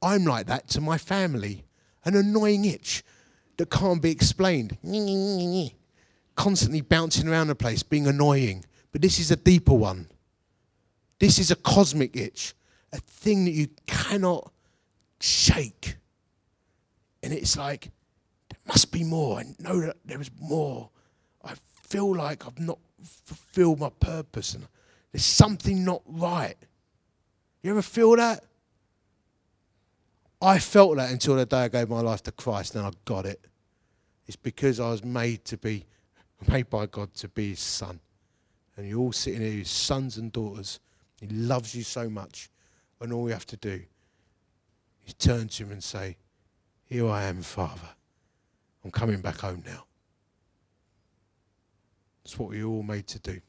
I'm 0.00 0.24
like 0.24 0.46
that 0.46 0.68
to 0.68 0.80
my 0.80 0.96
family, 0.96 1.64
an 2.04 2.16
annoying 2.16 2.64
itch 2.64 3.04
that 3.58 3.70
can't 3.70 4.00
be 4.00 4.10
explained. 4.10 4.78
Constantly 6.36 6.80
bouncing 6.80 7.28
around 7.28 7.48
the 7.48 7.54
place, 7.54 7.82
being 7.82 8.06
annoying. 8.06 8.64
But 8.92 9.02
this 9.02 9.18
is 9.18 9.30
a 9.30 9.36
deeper 9.36 9.74
one. 9.74 10.08
This 11.18 11.38
is 11.38 11.50
a 11.50 11.56
cosmic 11.56 12.16
itch, 12.16 12.54
a 12.92 12.98
thing 12.98 13.44
that 13.44 13.52
you 13.52 13.68
cannot 13.86 14.50
shake. 15.24 15.96
And 17.22 17.32
it's 17.32 17.56
like, 17.56 17.90
there 18.50 18.58
must 18.68 18.92
be 18.92 19.02
more. 19.02 19.40
I 19.40 19.44
know 19.58 19.80
that 19.80 19.96
there 20.04 20.20
is 20.20 20.30
more. 20.38 20.90
I 21.42 21.54
feel 21.82 22.14
like 22.14 22.46
I've 22.46 22.58
not 22.58 22.78
fulfilled 23.24 23.80
my 23.80 23.90
purpose 24.00 24.54
and 24.54 24.66
there's 25.12 25.24
something 25.24 25.84
not 25.84 26.02
right. 26.06 26.56
You 27.62 27.70
ever 27.70 27.82
feel 27.82 28.16
that? 28.16 28.44
I 30.42 30.58
felt 30.58 30.96
that 30.96 31.10
until 31.10 31.36
the 31.36 31.46
day 31.46 31.64
I 31.64 31.68
gave 31.68 31.88
my 31.88 32.00
life 32.00 32.22
to 32.24 32.32
Christ 32.32 32.74
and 32.74 32.86
I 32.86 32.90
got 33.06 33.24
it. 33.24 33.46
It's 34.26 34.36
because 34.36 34.80
I 34.80 34.90
was 34.90 35.04
made 35.04 35.44
to 35.46 35.56
be, 35.56 35.86
made 36.48 36.68
by 36.68 36.86
God 36.86 37.14
to 37.14 37.28
be 37.28 37.50
his 37.50 37.60
son 37.60 38.00
and 38.76 38.86
you're 38.86 38.98
all 38.98 39.12
sitting 39.12 39.40
here, 39.40 39.52
his 39.52 39.70
sons 39.70 40.18
and 40.18 40.30
daughters. 40.32 40.80
He 41.20 41.28
loves 41.28 41.74
you 41.74 41.82
so 41.82 42.10
much. 42.10 42.50
And 43.00 43.12
all 43.12 43.26
you 43.26 43.32
have 43.32 43.46
to 43.46 43.56
do 43.56 43.82
is 45.06 45.14
turn 45.14 45.48
to 45.48 45.64
him 45.64 45.72
and 45.72 45.82
say, 45.82 46.16
Here 46.84 47.08
I 47.08 47.24
am, 47.24 47.42
Father. 47.42 47.88
I'm 48.84 48.90
coming 48.90 49.20
back 49.20 49.40
home 49.40 49.62
now. 49.66 49.84
That's 52.22 52.38
what 52.38 52.50
we're 52.50 52.64
all 52.64 52.82
made 52.82 53.06
to 53.08 53.18
do. 53.18 53.40